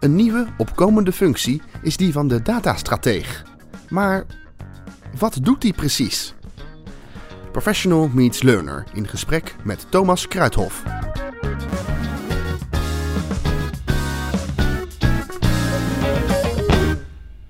Een 0.00 0.14
nieuwe 0.14 0.46
opkomende 0.56 1.12
functie 1.12 1.62
is 1.82 1.96
die 1.96 2.12
van 2.12 2.28
de 2.28 2.42
datastrateeg. 2.42 3.44
Maar 3.88 4.26
wat 5.18 5.38
doet 5.42 5.60
die 5.60 5.72
precies? 5.72 6.34
Professional 7.52 8.08
meets 8.08 8.42
learner 8.42 8.86
in 8.92 9.08
gesprek 9.08 9.54
met 9.64 9.86
Thomas 9.90 10.28
Kruithof. 10.28 10.82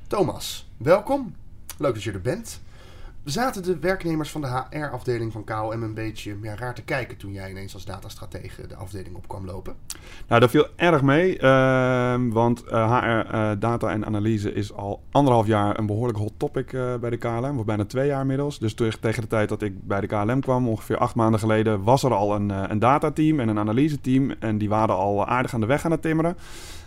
Thomas, 0.07 0.69
welkom. 0.77 1.35
Leuk 1.79 1.95
dat 1.95 2.03
je 2.03 2.13
er 2.13 2.21
bent. 2.21 2.61
Zaten 3.27 3.63
de 3.63 3.79
werknemers 3.79 4.31
van 4.31 4.41
de 4.41 4.63
HR-afdeling 4.71 5.33
van 5.33 5.45
KLM 5.45 5.83
een 5.83 5.95
beetje 5.95 6.37
ja, 6.43 6.57
raar 6.57 6.75
te 6.75 6.83
kijken 6.83 7.17
toen 7.17 7.33
jij 7.33 7.51
ineens 7.51 7.75
als 7.75 7.85
datastratege 7.85 8.67
de 8.67 8.77
afdeling 8.77 9.17
op 9.17 9.29
kwam 9.29 9.45
lopen? 9.45 9.75
Nou, 10.29 10.41
dat 10.41 10.51
viel 10.51 10.67
erg 10.77 11.03
mee, 11.03 11.39
ehm, 11.39 12.29
want 12.29 12.65
HR, 12.67 12.75
eh, 12.75 13.51
data 13.59 13.91
en 13.91 14.07
analyse 14.07 14.53
is 14.53 14.73
al 14.73 15.03
anderhalf 15.11 15.47
jaar 15.47 15.79
een 15.79 15.87
behoorlijk 15.87 16.19
hot 16.19 16.33
topic 16.37 16.73
eh, 16.73 16.95
bij 16.95 17.11
de 17.11 17.17
KLM, 17.17 17.59
of 17.59 17.65
bijna 17.65 17.85
twee 17.85 18.07
jaar 18.07 18.21
inmiddels. 18.21 18.59
Dus 18.59 18.75
tegen 18.75 19.23
de 19.23 19.29
tijd 19.29 19.49
dat 19.49 19.63
ik 19.63 19.87
bij 19.87 20.01
de 20.01 20.07
KLM 20.07 20.41
kwam, 20.41 20.69
ongeveer 20.69 20.99
acht 20.99 21.15
maanden 21.15 21.41
geleden, 21.41 21.83
was 21.83 22.03
er 22.03 22.15
al 22.15 22.35
een, 22.35 22.71
een 22.71 22.79
datateam 22.79 23.41
en 23.41 23.49
een 23.49 23.59
analyse-team 23.59 24.31
en 24.31 24.59
die 24.59 24.69
waren 24.69 24.95
al 24.95 25.27
aardig 25.27 25.55
aan 25.55 25.61
de 25.61 25.67
weg 25.67 25.85
aan 25.85 25.91
het 25.91 26.03
timmeren. 26.03 26.37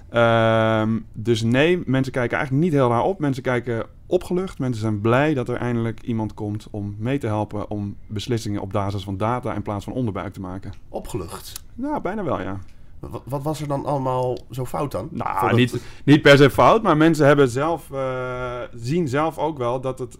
Ehm, 0.09 0.99
dus 1.13 1.41
nee, 1.41 1.81
mensen 1.85 2.13
kijken 2.13 2.37
eigenlijk 2.37 2.65
niet 2.65 2.73
heel 2.73 2.89
raar 2.89 3.03
op. 3.03 3.19
Mensen 3.19 3.43
kijken 3.43 3.85
opgelucht. 4.09 4.59
Mensen 4.59 4.81
zijn 4.81 5.01
blij 5.01 5.33
dat 5.33 5.49
er 5.49 5.55
eindelijk 5.55 6.01
iemand 6.01 6.33
komt 6.33 6.67
om 6.71 6.95
mee 6.97 7.17
te 7.17 7.27
helpen 7.27 7.69
om 7.69 7.95
beslissingen 8.07 8.61
op 8.61 8.71
basis 8.71 9.03
van 9.03 9.17
data 9.17 9.53
in 9.53 9.61
plaats 9.61 9.83
van 9.83 9.93
onderbuik 9.93 10.33
te 10.33 10.39
maken. 10.39 10.73
Opgelucht? 10.89 11.63
Nou, 11.75 12.01
bijna 12.01 12.23
wel, 12.23 12.41
ja. 12.41 12.59
Wat, 12.99 13.21
wat 13.25 13.43
was 13.43 13.61
er 13.61 13.67
dan 13.67 13.85
allemaal 13.85 14.37
zo 14.51 14.65
fout 14.65 14.91
dan? 14.91 15.09
Nou, 15.11 15.55
niet, 15.55 15.83
niet 16.05 16.21
per 16.21 16.37
se 16.37 16.49
fout, 16.49 16.81
maar 16.81 16.97
mensen 16.97 17.25
hebben 17.25 17.49
zelf, 17.49 17.89
uh, 17.91 18.61
zien 18.73 19.07
zelf 19.07 19.37
ook 19.37 19.57
wel 19.57 19.81
dat, 19.81 19.99
het, 19.99 20.17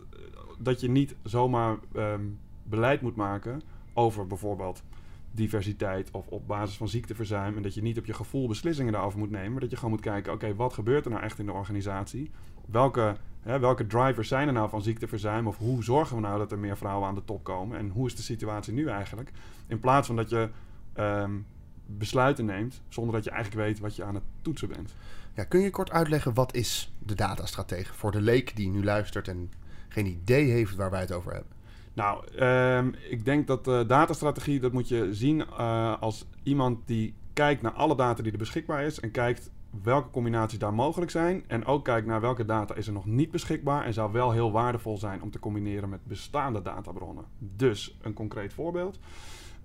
dat 0.57 0.81
je 0.81 0.89
niet 0.89 1.15
zomaar 1.23 1.77
um, 1.95 2.39
beleid 2.63 3.01
moet 3.01 3.15
maken 3.15 3.61
over 3.93 4.27
bijvoorbeeld 4.27 4.83
diversiteit 5.31 6.09
of 6.11 6.27
op 6.27 6.47
basis 6.47 6.77
van 6.77 6.87
ziekteverzuim. 6.87 7.55
En 7.55 7.61
dat 7.61 7.73
je 7.73 7.81
niet 7.81 7.97
op 7.97 8.05
je 8.05 8.13
gevoel 8.13 8.47
beslissingen 8.47 8.93
daarover 8.93 9.19
moet 9.19 9.31
nemen. 9.31 9.51
Maar 9.51 9.61
dat 9.61 9.69
je 9.69 9.75
gewoon 9.75 9.91
moet 9.91 10.01
kijken, 10.01 10.33
oké, 10.33 10.55
wat 10.55 10.73
gebeurt 10.73 11.05
er 11.05 11.11
nou 11.11 11.23
echt 11.23 11.39
in 11.39 11.45
de 11.45 11.51
organisatie? 11.51 12.31
Welke, 12.65 13.15
hè, 13.41 13.59
welke 13.59 13.87
drivers 13.87 14.27
zijn 14.27 14.47
er 14.47 14.53
nou 14.53 14.69
van 14.69 14.81
ziekteverzuim? 14.81 15.47
Of 15.47 15.57
hoe 15.57 15.83
zorgen 15.83 16.15
we 16.15 16.21
nou 16.21 16.37
dat 16.37 16.51
er 16.51 16.59
meer 16.59 16.77
vrouwen 16.77 17.07
aan 17.07 17.15
de 17.15 17.25
top 17.25 17.43
komen? 17.43 17.77
En 17.77 17.89
hoe 17.89 18.07
is 18.07 18.15
de 18.15 18.21
situatie 18.21 18.73
nu 18.73 18.87
eigenlijk? 18.87 19.31
In 19.67 19.79
plaats 19.79 20.07
van 20.07 20.15
dat 20.15 20.29
je 20.29 20.49
um, 20.97 21.45
besluiten 21.85 22.45
neemt 22.45 22.81
zonder 22.89 23.13
dat 23.13 23.23
je 23.23 23.29
eigenlijk 23.29 23.65
weet 23.65 23.79
wat 23.79 23.95
je 23.95 24.03
aan 24.03 24.15
het 24.15 24.23
toetsen 24.41 24.67
bent. 24.67 24.95
Ja, 25.33 25.43
kun 25.43 25.59
je 25.59 25.69
kort 25.69 25.91
uitleggen 25.91 26.33
wat 26.33 26.55
is 26.55 26.93
de 26.99 27.15
datastratege 27.15 27.93
voor 27.93 28.11
de 28.11 28.21
leek 28.21 28.55
die 28.55 28.69
nu 28.69 28.83
luistert 28.83 29.27
en 29.27 29.51
geen 29.87 30.05
idee 30.05 30.51
heeft 30.51 30.75
waar 30.75 30.91
wij 30.91 30.99
het 30.99 31.11
over 31.11 31.33
hebben? 31.33 31.51
Nou, 31.93 32.43
um, 32.43 32.93
ik 33.09 33.25
denk 33.25 33.47
dat 33.47 33.65
de 33.65 33.83
datastrategie, 33.87 34.59
dat 34.59 34.71
moet 34.71 34.87
je 34.87 35.13
zien 35.13 35.39
uh, 35.39 36.01
als 36.01 36.25
iemand 36.43 36.87
die 36.87 37.13
kijkt 37.33 37.61
naar 37.61 37.71
alle 37.71 37.95
data 37.95 38.23
die 38.23 38.31
er 38.31 38.37
beschikbaar 38.37 38.83
is 38.83 38.99
en 38.99 39.11
kijkt 39.11 39.51
welke 39.83 40.09
combinaties 40.09 40.59
daar 40.59 40.73
mogelijk 40.73 41.11
zijn. 41.11 41.43
En 41.47 41.65
ook 41.65 41.83
kijkt 41.83 42.07
naar 42.07 42.21
welke 42.21 42.45
data 42.45 42.75
is 42.75 42.87
er 42.87 42.93
nog 42.93 43.05
niet 43.05 43.31
beschikbaar 43.31 43.85
en 43.85 43.93
zou 43.93 44.11
wel 44.11 44.31
heel 44.31 44.51
waardevol 44.51 44.97
zijn 44.97 45.21
om 45.21 45.31
te 45.31 45.39
combineren 45.39 45.89
met 45.89 46.05
bestaande 46.05 46.61
databronnen. 46.61 47.25
Dus 47.37 47.97
een 48.01 48.13
concreet 48.13 48.53
voorbeeld. 48.53 48.99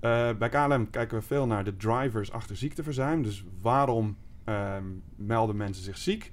Uh, 0.00 0.30
bij 0.38 0.48
KLM 0.48 0.90
kijken 0.90 1.18
we 1.18 1.24
veel 1.24 1.46
naar 1.46 1.64
de 1.64 1.76
drivers 1.76 2.32
achter 2.32 2.56
ziekteverzuim. 2.56 3.22
Dus 3.22 3.44
waarom 3.60 4.16
um, 4.44 5.02
melden 5.16 5.56
mensen 5.56 5.84
zich 5.84 5.98
ziek? 5.98 6.32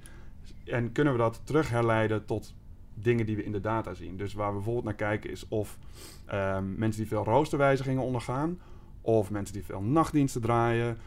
En 0.65 0.91
kunnen 0.91 1.13
we 1.13 1.19
dat 1.19 1.41
terug 1.43 1.69
herleiden 1.69 2.25
tot 2.25 2.55
dingen 2.93 3.25
die 3.25 3.35
we 3.35 3.43
in 3.43 3.51
de 3.51 3.59
data 3.59 3.93
zien. 3.93 4.17
Dus 4.17 4.33
waar 4.33 4.47
we 4.47 4.55
bijvoorbeeld 4.55 4.85
naar 4.85 4.93
kijken 4.93 5.29
is 5.29 5.47
of 5.47 5.77
um, 6.33 6.75
mensen 6.77 7.01
die 7.01 7.09
veel 7.09 7.23
roosterwijzigingen 7.23 8.03
ondergaan, 8.03 8.59
of 9.01 9.31
mensen 9.31 9.53
die 9.53 9.65
veel 9.65 9.81
nachtdiensten 9.81 10.41
draaien, 10.41 10.97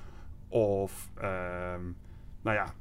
of 0.48 1.10
um, 1.22 1.96
nou 2.44 2.56
ja, 2.56 2.74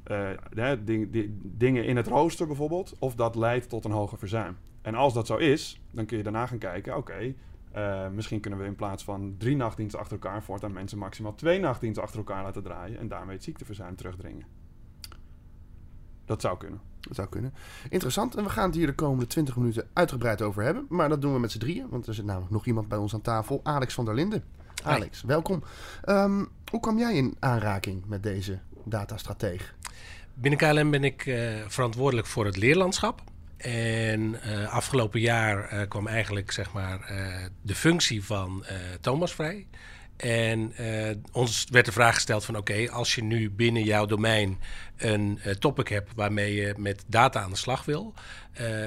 uh, 0.56 0.78
ding, 0.84 1.10
die, 1.10 1.38
dingen 1.42 1.84
in 1.84 1.96
het 1.96 2.06
rooster 2.06 2.46
bijvoorbeeld, 2.46 2.96
of 2.98 3.14
dat 3.14 3.34
leidt 3.36 3.68
tot 3.68 3.84
een 3.84 3.90
hoger 3.90 4.18
verzuim. 4.18 4.56
En 4.82 4.94
als 4.94 5.14
dat 5.14 5.26
zo 5.26 5.36
is, 5.36 5.80
dan 5.90 6.06
kun 6.06 6.16
je 6.16 6.22
daarna 6.22 6.46
gaan 6.46 6.58
kijken, 6.58 6.96
oké, 6.96 7.12
okay, 7.12 7.36
uh, 7.76 8.08
misschien 8.08 8.40
kunnen 8.40 8.60
we 8.60 8.66
in 8.66 8.74
plaats 8.74 9.04
van 9.04 9.34
drie 9.38 9.56
nachtdiensten 9.56 10.00
achter 10.00 10.18
elkaar 10.20 10.42
voortaan 10.42 10.72
mensen 10.72 10.98
maximaal 10.98 11.34
twee 11.34 11.60
nachtdiensten 11.60 12.02
achter 12.02 12.18
elkaar 12.18 12.42
laten 12.42 12.62
draaien 12.62 12.98
en 12.98 13.08
daarmee 13.08 13.34
het 13.34 13.44
ziekteverzuim 13.44 13.96
terugdringen. 13.96 14.46
Dat 16.24 16.40
zou 16.40 16.58
kunnen. 16.58 16.80
Dat 17.00 17.16
zou 17.16 17.28
kunnen. 17.28 17.54
Interessant. 17.90 18.34
En 18.34 18.44
we 18.44 18.50
gaan 18.50 18.66
het 18.66 18.74
hier 18.74 18.86
de 18.86 18.94
komende 18.94 19.26
20 19.26 19.56
minuten 19.56 19.88
uitgebreid 19.92 20.42
over 20.42 20.62
hebben. 20.62 20.86
Maar 20.88 21.08
dat 21.08 21.20
doen 21.20 21.32
we 21.32 21.38
met 21.38 21.52
z'n 21.52 21.58
drieën. 21.58 21.88
Want 21.88 22.06
er 22.06 22.14
zit 22.14 22.24
namelijk 22.24 22.52
nog 22.52 22.66
iemand 22.66 22.88
bij 22.88 22.98
ons 22.98 23.14
aan 23.14 23.20
tafel. 23.20 23.60
Alex 23.62 23.94
van 23.94 24.04
der 24.04 24.14
Linden. 24.14 24.44
Alex, 24.82 25.22
welkom. 25.22 25.62
Um, 26.08 26.48
hoe 26.70 26.80
kwam 26.80 26.98
jij 26.98 27.14
in 27.14 27.36
aanraking 27.38 28.06
met 28.06 28.22
deze 28.22 28.60
datastrateeg? 28.84 29.74
Binnen 30.34 30.58
KLM 30.58 30.90
ben 30.90 31.04
ik 31.04 31.26
uh, 31.26 31.52
verantwoordelijk 31.66 32.26
voor 32.26 32.44
het 32.44 32.56
leerlandschap. 32.56 33.22
En 33.56 34.36
uh, 34.46 34.72
afgelopen 34.72 35.20
jaar 35.20 35.72
uh, 35.72 35.88
kwam 35.88 36.06
eigenlijk 36.06 36.50
zeg 36.50 36.72
maar, 36.72 37.12
de 37.62 37.74
functie 37.74 38.24
van 38.24 38.64
Thomas 39.00 39.34
vrij. 39.34 39.66
En 40.16 40.72
ons 41.32 41.66
werd 41.70 41.86
de 41.86 41.92
vraag 41.92 42.14
gesteld 42.14 42.44
van 42.44 42.56
oké, 42.56 42.90
als 42.90 43.14
je 43.14 43.22
nu 43.22 43.50
binnen 43.50 43.84
jouw 43.84 44.06
domein 44.06 44.58
een 44.96 45.38
topic 45.58 45.88
hebt 45.88 46.12
waarmee 46.14 46.54
je 46.54 46.74
met 46.76 47.04
data 47.06 47.40
aan 47.40 47.50
de 47.50 47.56
slag 47.56 47.84
wil, 47.84 48.14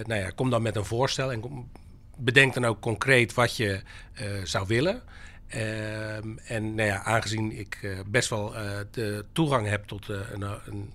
nou 0.03 0.16
ja, 0.16 0.30
kom 0.30 0.50
dan 0.50 0.62
met 0.62 0.75
een 0.75 0.86
voorstel 0.86 1.31
en 1.31 1.69
bedenk 2.18 2.53
dan 2.53 2.66
ook 2.66 2.80
concreet 2.80 3.34
wat 3.34 3.57
je 3.57 3.81
zou 4.44 4.68
willen. 4.68 5.03
Ehm, 5.47 6.38
en 6.38 6.75
nou 6.75 6.88
ja, 6.88 7.03
aangezien 7.03 7.52
ik 7.52 8.03
best 8.08 8.30
wel 8.30 8.53
de 8.91 9.25
toegang 9.31 9.68
heb 9.68 9.85
tot 9.85 10.08
een, 10.08 10.41
een 10.41 10.94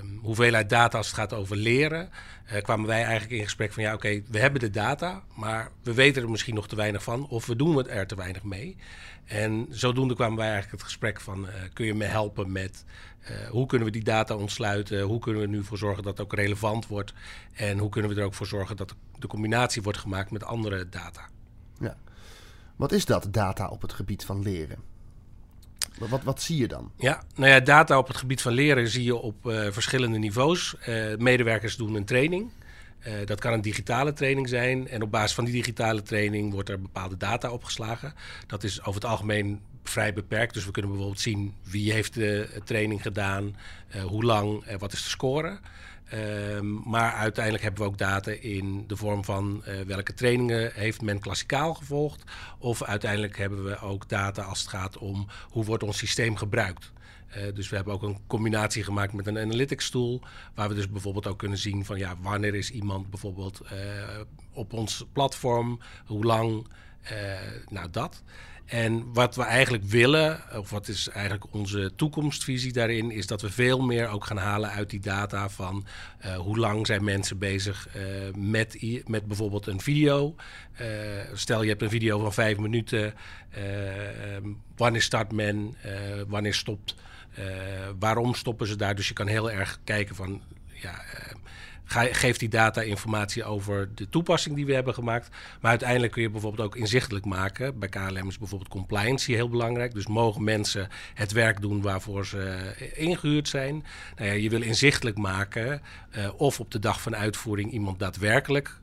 um, 0.00 0.18
hoeveelheid 0.22 0.68
data 0.70 0.96
als 0.96 1.06
het 1.06 1.16
gaat 1.16 1.32
over 1.32 1.56
leren, 1.56 2.10
kwamen 2.62 2.86
wij 2.86 3.02
eigenlijk 3.02 3.32
in 3.32 3.44
gesprek 3.44 3.72
van 3.72 3.82
ja, 3.82 3.94
oké, 3.94 4.22
we 4.28 4.38
hebben 4.38 4.60
de 4.60 4.70
data, 4.70 5.22
maar 5.34 5.70
we 5.82 5.94
weten 5.94 6.22
er 6.22 6.30
misschien 6.30 6.54
nog 6.54 6.68
te 6.68 6.76
weinig 6.76 7.02
van 7.02 7.28
of 7.28 7.46
we 7.46 7.56
doen 7.56 7.88
er 7.88 8.06
te 8.06 8.14
weinig 8.14 8.42
mee. 8.42 8.76
En 9.24 9.66
zodoende 9.68 10.14
kwamen 10.14 10.36
wij 10.36 10.50
eigenlijk 10.50 10.76
het 10.76 10.90
gesprek 10.90 11.20
van... 11.20 11.46
Kun 11.72 11.86
je 11.86 11.94
me 11.94 12.04
helpen 12.04 12.52
met 12.52 12.84
hoe 13.50 13.66
kunnen 13.66 13.86
we 13.86 13.92
die 13.92 14.04
data 14.04 14.36
ontsluiten? 14.36 15.00
Hoe 15.00 15.18
kunnen 15.18 15.42
we 15.42 15.48
er 15.48 15.54
nu 15.54 15.64
voor 15.64 15.78
zorgen 15.78 16.02
dat 16.02 16.18
het 16.18 16.26
ook 16.26 16.34
relevant 16.34 16.86
wordt? 16.86 17.12
En 17.52 17.78
hoe 17.78 17.88
kunnen 17.88 18.10
we 18.10 18.20
er 18.20 18.26
ook 18.26 18.34
voor 18.34 18.46
zorgen 18.46 18.76
dat 18.76 18.94
de 19.18 19.26
combinatie 19.26 19.82
wordt 19.82 19.98
gemaakt 19.98 20.30
met 20.30 20.44
andere 20.44 20.88
data? 20.88 21.28
Wat 22.80 22.92
is 22.92 23.04
dat, 23.04 23.28
data 23.30 23.68
op 23.68 23.82
het 23.82 23.92
gebied 23.92 24.24
van 24.24 24.42
leren? 24.42 24.78
Wat, 25.98 26.22
wat 26.22 26.42
zie 26.42 26.56
je 26.56 26.68
dan? 26.68 26.92
Ja, 26.96 27.22
nou 27.34 27.50
ja, 27.50 27.60
data 27.60 27.98
op 27.98 28.06
het 28.08 28.16
gebied 28.16 28.42
van 28.42 28.52
leren 28.52 28.88
zie 28.88 29.04
je 29.04 29.16
op 29.16 29.46
uh, 29.46 29.66
verschillende 29.70 30.18
niveaus. 30.18 30.74
medewerkers 31.18 31.76
doen 31.76 31.94
een 31.94 32.04
training. 32.04 32.50
Uh, 33.06 33.12
dat 33.24 33.40
kan 33.40 33.52
een 33.52 33.60
digitale 33.60 34.12
training 34.12 34.48
zijn. 34.48 34.88
En 34.88 35.02
op 35.02 35.10
basis 35.10 35.34
van 35.34 35.44
die 35.44 35.52
digitale 35.52 36.02
training 36.02 36.52
wordt 36.52 36.68
er 36.68 36.80
bepaalde 36.80 37.16
data 37.16 37.50
opgeslagen. 37.50 38.14
Dat 38.46 38.64
is 38.64 38.80
over 38.80 39.00
het 39.00 39.10
algemeen 39.10 39.60
vrij 39.82 40.12
beperkt. 40.12 40.54
Dus 40.54 40.64
we 40.64 40.70
kunnen 40.70 40.90
bijvoorbeeld 40.90 41.22
zien 41.22 41.54
wie 41.62 41.92
heeft 41.92 42.14
de 42.14 42.60
training 42.64 43.02
gedaan, 43.02 43.56
hoe 44.02 44.24
lang, 44.24 44.78
wat 44.78 44.92
is 44.92 45.02
de 45.02 45.08
score. 45.08 45.58
Ehm, 46.10 46.90
maar 46.90 47.12
uiteindelijk 47.12 47.64
hebben 47.64 47.82
we 47.82 47.88
ook 47.88 47.98
data 47.98 48.30
in 48.30 48.84
de 48.86 48.96
vorm 48.96 49.24
van 49.24 49.62
welke 49.86 50.14
trainingen 50.14 50.70
heeft 50.74 51.02
men 51.02 51.20
klassikaal 51.20 51.74
gevolgd. 51.74 52.24
Of 52.58 52.82
uiteindelijk 52.82 53.38
hebben 53.38 53.64
we 53.64 53.78
ook 53.78 54.08
data 54.08 54.42
als 54.42 54.60
het 54.60 54.68
gaat 54.68 54.98
om 54.98 55.26
hoe 55.50 55.64
wordt 55.64 55.82
ons 55.82 55.98
systeem 55.98 56.36
gebruikt. 56.36 56.92
Uh, 57.36 57.54
dus 57.54 57.68
we 57.68 57.76
hebben 57.76 57.94
ook 57.94 58.02
een 58.02 58.18
combinatie 58.26 58.84
gemaakt 58.84 59.12
met 59.12 59.26
een 59.26 59.38
analytics 59.38 59.90
tool. 59.90 60.20
Waar 60.54 60.68
we 60.68 60.74
dus 60.74 60.88
bijvoorbeeld 60.88 61.26
ook 61.26 61.38
kunnen 61.38 61.58
zien 61.58 61.84
van 61.84 61.98
ja, 61.98 62.16
wanneer 62.20 62.54
is 62.54 62.70
iemand 62.70 63.10
bijvoorbeeld 63.10 63.60
uh, 63.64 63.70
op 64.52 64.72
ons 64.72 65.06
platform, 65.12 65.80
hoe 66.06 66.24
lang, 66.24 66.66
nou 67.68 67.90
dat. 67.90 68.22
En 68.70 69.12
wat 69.12 69.36
we 69.36 69.42
eigenlijk 69.42 69.84
willen, 69.84 70.40
of 70.54 70.70
wat 70.70 70.88
is 70.88 71.08
eigenlijk 71.08 71.44
onze 71.50 71.92
toekomstvisie 71.96 72.72
daarin, 72.72 73.10
is 73.10 73.26
dat 73.26 73.42
we 73.42 73.50
veel 73.50 73.80
meer 73.80 74.08
ook 74.08 74.24
gaan 74.24 74.36
halen 74.36 74.70
uit 74.70 74.90
die 74.90 75.00
data 75.00 75.48
van 75.48 75.86
uh, 76.24 76.36
hoe 76.36 76.58
lang 76.58 76.86
zijn 76.86 77.04
mensen 77.04 77.38
bezig 77.38 77.88
uh, 77.96 78.02
met, 78.36 78.78
met 79.06 79.26
bijvoorbeeld 79.26 79.66
een 79.66 79.80
video. 79.80 80.34
Uh, 80.80 80.86
stel 81.34 81.62
je 81.62 81.68
hebt 81.68 81.82
een 81.82 81.90
video 81.90 82.18
van 82.18 82.32
vijf 82.32 82.58
minuten, 82.58 83.14
wanneer 84.76 85.02
start 85.02 85.32
men, 85.32 85.76
wanneer 86.28 86.54
stopt 86.54 86.94
waarom 87.98 88.34
stoppen 88.34 88.66
ze 88.66 88.76
daar? 88.76 88.94
Dus 88.94 89.08
je 89.08 89.14
kan 89.14 89.26
heel 89.26 89.50
erg 89.50 89.80
kijken 89.84 90.14
van, 90.14 90.42
ja, 90.72 91.02
geeft 91.90 92.40
die 92.40 92.48
data 92.48 92.80
informatie 92.80 93.44
over 93.44 93.88
de 93.94 94.08
toepassing 94.08 94.56
die 94.56 94.66
we 94.66 94.74
hebben 94.74 94.94
gemaakt. 94.94 95.28
Maar 95.60 95.70
uiteindelijk 95.70 96.12
kun 96.12 96.22
je 96.22 96.30
bijvoorbeeld 96.30 96.66
ook 96.68 96.76
inzichtelijk 96.76 97.24
maken. 97.24 97.78
Bij 97.78 97.88
KLM 97.88 98.28
is 98.28 98.38
bijvoorbeeld 98.38 98.70
compliance 98.70 99.32
heel 99.32 99.48
belangrijk. 99.48 99.94
Dus 99.94 100.06
mogen 100.06 100.44
mensen 100.44 100.88
het 101.14 101.32
werk 101.32 101.60
doen 101.60 101.82
waarvoor 101.82 102.26
ze 102.26 102.74
ingehuurd 102.94 103.48
zijn. 103.48 103.84
Nou 104.16 104.28
ja, 104.28 104.34
je 104.34 104.48
wil 104.48 104.62
inzichtelijk 104.62 105.18
maken 105.18 105.82
uh, 106.16 106.28
of 106.36 106.60
op 106.60 106.70
de 106.70 106.78
dag 106.78 107.00
van 107.00 107.16
uitvoering 107.16 107.72
iemand 107.72 107.98
daadwerkelijk 107.98 108.80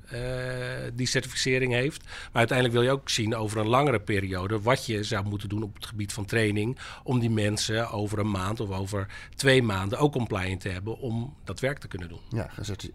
die 0.94 1.08
certificering 1.08 1.74
heeft. 1.74 2.04
Maar 2.06 2.32
uiteindelijk 2.34 2.78
wil 2.78 2.88
je 2.88 2.92
ook 2.92 3.10
zien 3.10 3.36
over 3.36 3.58
een 3.58 3.68
langere 3.68 4.00
periode 4.00 4.62
wat 4.62 4.86
je 4.86 5.04
zou 5.04 5.26
moeten 5.26 5.50
doen 5.50 5.64
op 5.64 5.76
het 5.76 5.86
gebied 5.86 6.14
van 6.14 6.26
training. 6.26 6.78
Om 7.04 7.20
die 7.20 7.30
mensen 7.30 7.92
over 7.92 8.20
een 8.20 8.32
maand 8.32 8.60
of 8.60 8.72
over 8.72 9.08
twee 9.36 9.64
maanden 9.64 10.00
ook 10.00 10.12
compliant 10.12 10.62
te 10.62 10.70
hebben 10.70 10.98
om 10.98 11.36
dat 11.44 11.60
werk 11.60 11.78
te 11.78 11.88
kunnen 11.88 12.10
doen. 12.10 12.22
Ja, 12.30 12.50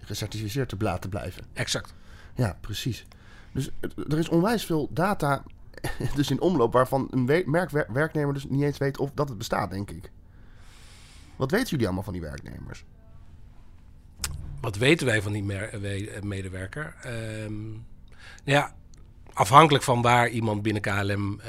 gecertificeerd 0.05 0.69
te 0.69 0.77
laten 0.79 1.11
blijven. 1.11 1.45
Exact. 1.53 1.95
Ja, 2.35 2.59
precies. 2.61 3.05
Dus 3.53 3.71
er 4.09 4.19
is 4.19 4.29
onwijs 4.29 4.65
veel 4.65 4.89
data 4.91 5.43
dus 6.15 6.31
in 6.31 6.41
omloop 6.41 6.73
waarvan 6.73 7.09
een 7.11 7.45
merkwerknemer 7.47 8.35
dus 8.35 8.45
niet 8.45 8.63
eens 8.63 8.79
weet 8.79 8.99
of 8.99 9.11
dat 9.15 9.29
het 9.29 9.39
bestaat, 9.39 9.71
denk 9.71 9.91
ik. 9.91 10.11
Wat 11.37 11.51
weten 11.51 11.69
jullie 11.69 11.87
allemaal 11.87 12.05
van 12.05 12.13
die 12.13 12.23
werknemers? 12.23 12.85
Wat 14.63 14.77
weten 14.77 15.07
wij 15.07 15.23
van 15.23 15.33
die 15.33 15.55
eh, 15.55 16.23
medewerker? 16.23 16.95
Um, 17.45 17.87
ja, 18.45 18.75
afhankelijk 19.33 19.85
van 19.85 20.03
waar 20.03 20.29
iemand 20.29 20.63
binnen 20.63 20.83
KLM 20.83 21.41
uh, 21.41 21.47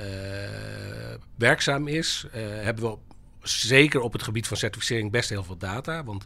werkzaam 1.36 1.88
is, 1.88 2.28
hebben 2.32 2.84
we 2.84 2.98
zeker 3.42 4.02
op 4.02 4.14
het 4.14 4.24
gebied 4.24 4.48
van 4.48 4.58
certificering 4.58 5.12
best 5.12 5.30
heel 5.30 5.44
veel 5.44 5.58
data. 5.58 6.04
Want 6.04 6.26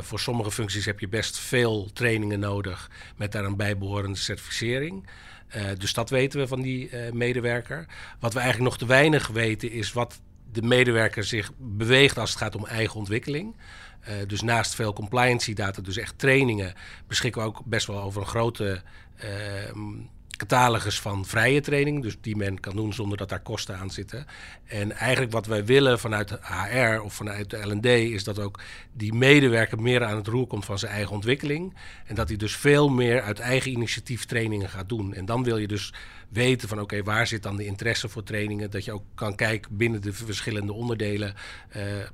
voor 0.00 0.20
sommige 0.20 0.50
functies 0.50 0.84
heb 0.84 1.00
je 1.00 1.08
best 1.08 1.38
veel 1.38 1.90
trainingen 1.92 2.38
nodig 2.38 2.90
met 3.16 3.32
daar 3.32 3.44
een 3.44 3.56
bijbehorende 3.56 4.18
certificering. 4.18 5.06
Dus 5.78 5.92
dat 5.92 6.10
weten 6.10 6.40
we 6.40 6.46
van 6.46 6.60
die 6.60 6.90
medewerker. 7.12 7.86
Wat 8.20 8.32
we 8.32 8.38
eigenlijk 8.40 8.70
nog 8.70 8.78
te 8.78 8.86
weinig 8.86 9.26
weten 9.26 9.70
is 9.70 9.92
wat 9.92 10.20
de 10.52 10.62
medewerker 10.62 11.24
zich 11.24 11.50
beweegt 11.58 12.18
als 12.18 12.30
het 12.30 12.38
gaat 12.38 12.54
om 12.54 12.66
eigen 12.66 12.96
ontwikkeling. 12.96 13.54
Uh, 14.08 14.14
dus 14.26 14.42
naast 14.42 14.74
veel 14.74 14.92
compliancy 14.92 15.54
data, 15.54 15.82
dus 15.82 15.96
echt 15.96 16.18
trainingen, 16.18 16.74
beschikken 17.06 17.42
we 17.42 17.48
ook 17.48 17.62
best 17.64 17.86
wel 17.86 18.00
over 18.00 18.20
een 18.20 18.26
grote 18.26 18.82
catalogus 20.36 21.00
van 21.00 21.26
vrije 21.26 21.60
training. 21.60 22.02
Dus 22.02 22.16
die 22.20 22.36
men 22.36 22.60
kan 22.60 22.76
doen 22.76 22.92
zonder 22.92 23.18
dat 23.18 23.28
daar 23.28 23.40
kosten 23.40 23.78
aan 23.78 23.90
zitten. 23.90 24.26
En 24.64 24.92
eigenlijk 24.92 25.32
wat 25.32 25.46
wij 25.46 25.64
willen 25.64 25.98
vanuit 25.98 26.30
HR 26.40 27.00
of 27.00 27.14
vanuit 27.14 27.50
de 27.50 27.74
LD 27.74 27.86
is 27.86 28.24
dat 28.24 28.38
ook 28.38 28.60
die 28.92 29.12
medewerker 29.12 29.80
meer 29.80 30.04
aan 30.04 30.16
het 30.16 30.26
roer 30.26 30.46
komt 30.46 30.64
van 30.64 30.78
zijn 30.78 30.92
eigen 30.92 31.14
ontwikkeling. 31.14 31.74
En 32.06 32.14
dat 32.14 32.28
hij 32.28 32.36
dus 32.36 32.56
veel 32.56 32.88
meer 32.88 33.22
uit 33.22 33.38
eigen 33.38 33.70
initiatief 33.70 34.24
trainingen 34.24 34.68
gaat 34.68 34.88
doen. 34.88 35.14
En 35.14 35.24
dan 35.24 35.44
wil 35.44 35.56
je 35.56 35.68
dus 35.68 35.92
weten 36.28 36.68
van 36.68 36.80
oké, 36.80 37.02
waar 37.02 37.26
zit 37.26 37.42
dan 37.42 37.56
de 37.56 37.66
interesse 37.66 38.08
voor 38.08 38.22
trainingen? 38.22 38.70
Dat 38.70 38.84
je 38.84 38.92
ook 38.92 39.04
kan 39.14 39.34
kijken 39.34 39.76
binnen 39.76 40.02
de 40.02 40.12
verschillende 40.12 40.72
onderdelen. 40.72 41.34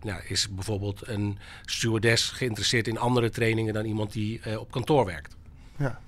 Uh, 0.05 0.31
is 0.31 0.49
bijvoorbeeld 0.55 1.09
een 1.09 1.39
stewardess 1.65 2.31
geïnteresseerd 2.31 2.89
in 2.89 2.99
andere 2.99 3.31
trainingen 3.31 3.75
dan 3.75 3.85
iemand 3.85 4.13
die 4.13 4.41
uh, 4.47 4.61
op 4.61 4.71
kantoor 4.71 5.05
werkt? 5.05 5.37
Ja. 5.79 6.01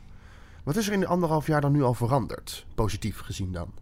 Wat 0.64 0.76
is 0.76 0.86
er 0.86 0.92
in 0.92 1.00
de 1.00 1.06
anderhalf 1.06 1.46
jaar 1.46 1.60
dan 1.60 1.72
nu 1.72 1.82
al 1.82 1.94
veranderd? 1.94 2.66
Positief 2.74 3.20
gezien 3.20 3.52
dan? 3.52 3.72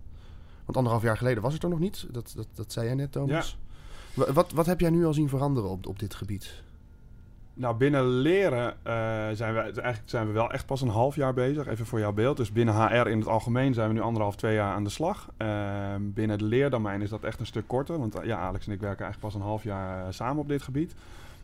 Want 0.65 0.77
anderhalf 0.77 1.03
jaar 1.03 1.17
geleden 1.17 1.43
was 1.43 1.53
het 1.53 1.63
er 1.63 1.69
nog 1.69 1.79
niet. 1.79 2.07
Dat, 2.11 2.33
dat, 2.37 2.47
dat 2.55 2.73
zei 2.73 2.87
jij 2.87 2.95
net, 2.95 3.13
Thomas. 3.13 3.59
Ja. 4.15 4.33
Wat, 4.33 4.53
wat 4.53 4.67
heb 4.67 4.81
jij 4.81 4.91
nu 4.91 5.07
al 5.07 5.15
zien 5.15 5.29
veranderen 5.29 5.71
op, 5.71 5.87
op 5.87 5.99
dit 5.99 6.15
gebied? 6.15 6.63
Nou, 7.55 7.77
binnen 7.77 8.07
leren 8.07 8.67
uh, 8.67 8.93
zijn, 9.33 9.55
we, 9.55 9.61
eigenlijk 9.61 10.03
zijn 10.05 10.27
we 10.27 10.33
wel 10.33 10.51
echt 10.51 10.67
pas 10.67 10.81
een 10.81 10.89
half 10.89 11.17
jaar 11.17 11.35
bezig. 11.35 11.67
Even 11.67 11.87
voor 11.87 11.99
jouw 11.99 12.13
beeld. 12.13 12.37
Dus 12.37 12.53
binnen 12.53 12.75
HR 12.75 13.09
in 13.09 13.19
het 13.19 13.29
algemeen 13.29 13.75
zijn 13.75 13.89
we 13.89 13.95
nu 13.95 14.01
anderhalf, 14.01 14.37
twee 14.37 14.55
jaar 14.55 14.75
aan 14.75 14.85
de 14.85 14.91
slag. 14.91 15.29
Uh, 15.39 15.49
binnen 16.01 16.37
het 16.39 16.41
leerdomein 16.41 17.03
is 17.03 17.11
dat 17.11 17.25
echt 17.25 17.41
een 17.41 17.47
stuk 17.47 17.69
korter. 17.69 17.99
Want 17.99 18.19
uh, 18.19 18.25
ja, 18.25 18.39
Alex 18.39 18.67
en 18.67 18.73
ik 18.73 18.81
werken 18.81 19.05
eigenlijk 19.05 19.33
pas 19.33 19.43
een 19.43 19.49
half 19.49 19.63
jaar 19.63 20.07
eh, 20.07 20.13
samen 20.13 20.43
op 20.43 20.49
dit 20.49 20.63
gebied. 20.63 20.95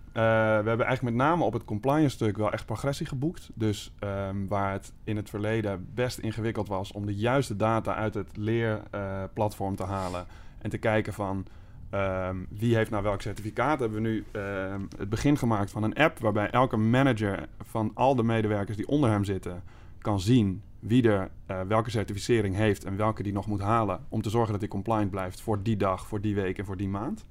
Uh, 0.09 0.15
we 0.15 0.69
hebben 0.69 0.87
eigenlijk 0.87 1.03
met 1.03 1.27
name 1.27 1.45
op 1.45 1.53
het 1.53 1.65
compliance 1.65 2.17
stuk 2.17 2.37
wel 2.37 2.53
echt 2.53 2.67
progressie 2.67 3.07
geboekt. 3.07 3.51
Dus 3.55 3.95
um, 4.01 4.49
waar 4.49 4.73
het 4.73 4.93
in 5.05 5.17
het 5.17 5.31
verleden 5.31 5.89
best 5.95 6.19
ingewikkeld 6.19 6.69
was 6.69 6.93
om 6.93 7.07
de 7.07 7.15
juiste 7.15 7.57
data 7.57 7.95
uit 7.95 8.15
het 8.15 8.37
leerplatform 8.37 9.71
uh, 9.71 9.77
te 9.77 9.85
halen 9.85 10.27
en 10.59 10.71
te 10.71 10.79
kijken 10.79 11.13
van 11.13 11.47
um, 11.91 12.47
wie 12.51 12.75
heeft 12.75 12.91
nou 12.91 13.03
welk 13.03 13.23
certificaat, 13.23 13.81
hebben 13.81 14.03
we 14.03 14.09
nu 14.09 14.25
uh, 14.33 14.75
het 14.99 15.09
begin 15.09 15.37
gemaakt 15.37 15.71
van 15.71 15.83
een 15.83 15.95
app 15.95 16.19
waarbij 16.19 16.51
elke 16.51 16.77
manager 16.77 17.49
van 17.61 17.91
al 17.95 18.15
de 18.15 18.23
medewerkers 18.23 18.77
die 18.77 18.89
onder 18.89 19.11
hem 19.11 19.25
zitten 19.25 19.63
kan 19.99 20.21
zien 20.21 20.63
wie 20.79 21.11
er 21.11 21.31
uh, 21.51 21.61
welke 21.61 21.91
certificering 21.91 22.55
heeft 22.55 22.85
en 22.85 22.97
welke 22.97 23.23
die 23.23 23.33
nog 23.33 23.47
moet 23.47 23.61
halen 23.61 24.01
om 24.09 24.23
te 24.23 24.31
zorgen 24.31 24.53
dat 24.53 24.61
hij 24.61 24.71
compliant 24.71 25.11
blijft 25.11 25.41
voor 25.41 25.63
die 25.63 25.77
dag, 25.77 26.07
voor 26.07 26.21
die 26.21 26.35
week 26.35 26.59
en 26.59 26.65
voor 26.65 26.77
die 26.77 26.89
maand. 26.89 27.27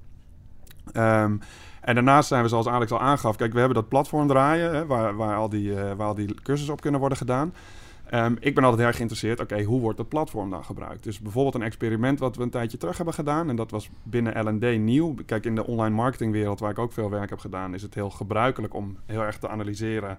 Um, 0.96 1.40
en 1.80 1.94
daarnaast 1.94 2.28
zijn 2.28 2.42
we, 2.42 2.48
zoals 2.48 2.66
Alex 2.66 2.90
al 2.90 3.00
aangaf, 3.00 3.36
kijk, 3.36 3.52
we 3.52 3.58
hebben 3.58 3.76
dat 3.76 3.88
platform 3.88 4.28
draaien, 4.28 4.74
hè, 4.74 4.86
waar, 4.86 5.16
waar, 5.16 5.36
al 5.36 5.48
die, 5.48 5.70
uh, 5.70 5.92
waar 5.92 6.06
al 6.06 6.14
die 6.14 6.34
cursussen 6.42 6.74
op 6.74 6.80
kunnen 6.80 7.00
worden 7.00 7.18
gedaan. 7.18 7.54
Um, 8.14 8.36
ik 8.40 8.54
ben 8.54 8.64
altijd 8.64 8.86
erg 8.86 8.96
geïnteresseerd, 8.96 9.40
oké, 9.40 9.62
hoe 9.62 9.80
wordt 9.80 9.96
dat 9.96 10.08
platform 10.08 10.50
dan 10.50 10.64
gebruikt? 10.64 11.04
Dus 11.04 11.20
bijvoorbeeld 11.20 11.54
een 11.54 11.62
experiment 11.62 12.18
wat 12.18 12.36
we 12.36 12.42
een 12.42 12.50
tijdje 12.50 12.78
terug 12.78 12.96
hebben 12.96 13.14
gedaan, 13.14 13.48
en 13.48 13.56
dat 13.56 13.70
was 13.70 13.90
binnen 14.02 14.46
L&D 14.46 14.78
nieuw. 14.78 15.14
Kijk, 15.26 15.44
in 15.44 15.54
de 15.54 15.66
online 15.66 15.94
marketingwereld, 15.94 16.60
waar 16.60 16.70
ik 16.70 16.78
ook 16.78 16.92
veel 16.92 17.10
werk 17.10 17.30
heb 17.30 17.38
gedaan, 17.38 17.74
is 17.74 17.82
het 17.82 17.94
heel 17.94 18.10
gebruikelijk 18.10 18.74
om 18.74 18.96
heel 19.06 19.22
erg 19.22 19.38
te 19.38 19.48
analyseren 19.48 20.18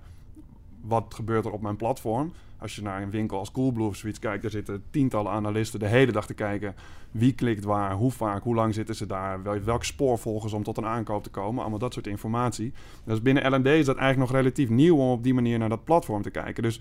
wat 0.81 1.13
gebeurt 1.15 1.45
er 1.45 1.51
op 1.51 1.61
mijn 1.61 1.75
platform. 1.75 2.33
Als 2.57 2.75
je 2.75 2.81
naar 2.81 3.01
een 3.01 3.09
winkel 3.09 3.37
als 3.37 3.51
Coolblue 3.51 3.87
of 3.87 3.95
zoiets 3.95 4.19
kijkt, 4.19 4.41
daar 4.41 4.51
zitten 4.51 4.83
tientallen 4.89 5.31
analisten 5.31 5.79
de 5.79 5.87
hele 5.87 6.11
dag 6.11 6.25
te 6.25 6.33
kijken. 6.33 6.75
Wie 7.11 7.33
klikt 7.33 7.63
waar, 7.63 7.93
hoe 7.93 8.11
vaak, 8.11 8.43
hoe 8.43 8.55
lang 8.55 8.73
zitten 8.73 8.95
ze 8.95 9.05
daar, 9.05 9.43
wel, 9.43 9.59
welk 9.59 9.83
spoor 9.83 10.17
volgen 10.17 10.49
ze 10.49 10.55
om 10.55 10.63
tot 10.63 10.77
een 10.77 10.85
aankoop 10.85 11.23
te 11.23 11.29
komen. 11.29 11.61
Allemaal 11.61 11.79
dat 11.79 11.93
soort 11.93 12.07
informatie. 12.07 12.73
Dus 13.03 13.21
binnen 13.21 13.53
L&D 13.53 13.65
is 13.65 13.85
dat 13.85 13.97
eigenlijk 13.97 14.31
nog 14.31 14.41
relatief 14.41 14.69
nieuw 14.69 14.97
om 14.97 15.09
op 15.09 15.23
die 15.23 15.33
manier 15.33 15.59
naar 15.59 15.69
dat 15.69 15.83
platform 15.83 16.21
te 16.21 16.29
kijken. 16.29 16.63
Dus 16.63 16.77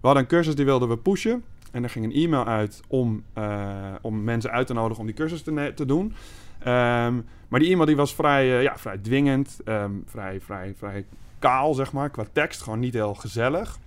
we 0.00 0.08
hadden 0.08 0.22
een 0.22 0.28
cursus 0.28 0.54
die 0.54 0.64
wilden 0.64 0.88
we 0.88 0.96
pushen. 0.96 1.44
En 1.70 1.82
er 1.82 1.90
ging 1.90 2.04
een 2.04 2.12
e-mail 2.12 2.44
uit 2.44 2.80
om, 2.88 3.22
uh, 3.38 3.94
om 4.02 4.24
mensen 4.24 4.50
uit 4.50 4.66
te 4.66 4.72
nodigen 4.72 5.00
om 5.00 5.06
die 5.06 5.14
cursus 5.14 5.42
te, 5.42 5.72
te 5.74 5.86
doen. 5.86 6.04
Um, 6.04 7.24
maar 7.48 7.60
die 7.60 7.70
e-mail 7.70 7.86
die 7.86 7.96
was 7.96 8.14
vrij, 8.14 8.46
uh, 8.46 8.62
ja, 8.62 8.78
vrij 8.78 8.98
dwingend, 8.98 9.60
um, 9.64 10.02
vrij, 10.06 10.40
vrij, 10.40 10.74
vrij 10.76 11.04
kaal, 11.42 11.74
zeg 11.74 11.92
maar, 11.92 12.10
qua 12.10 12.24
tekst. 12.32 12.62
Gewoon 12.62 12.78
niet 12.78 12.94
heel 12.94 13.14
gezellig. 13.14 13.78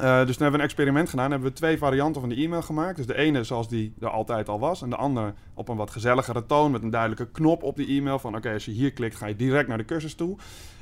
Uh, 0.00 0.16
dus 0.26 0.36
toen 0.36 0.42
hebben 0.42 0.50
we 0.50 0.56
een 0.56 0.60
experiment 0.60 1.08
gedaan. 1.08 1.30
hebben 1.30 1.48
we 1.48 1.54
twee 1.54 1.78
varianten 1.78 2.20
van 2.20 2.30
de 2.30 2.34
e-mail 2.34 2.62
gemaakt. 2.62 2.96
Dus 2.96 3.06
de 3.06 3.16
ene 3.16 3.44
zoals 3.44 3.68
die 3.68 3.94
er 4.00 4.10
altijd 4.10 4.48
al 4.48 4.58
was. 4.58 4.82
En 4.82 4.90
de 4.90 4.96
andere 4.96 5.34
op 5.54 5.68
een 5.68 5.76
wat 5.76 5.90
gezelligere 5.90 6.46
toon. 6.46 6.70
Met 6.70 6.82
een 6.82 6.90
duidelijke 6.90 7.26
knop 7.26 7.62
op 7.62 7.76
die 7.76 7.98
e-mail. 7.98 8.18
Van 8.18 8.36
oké, 8.36 8.52
als 8.52 8.64
je 8.64 8.70
hier 8.70 8.92
klikt 8.92 9.16
ga 9.16 9.26
je 9.26 9.36
direct 9.36 9.68
naar 9.68 9.78
de 9.78 9.84
cursus 9.84 10.14
toe. 10.14 10.36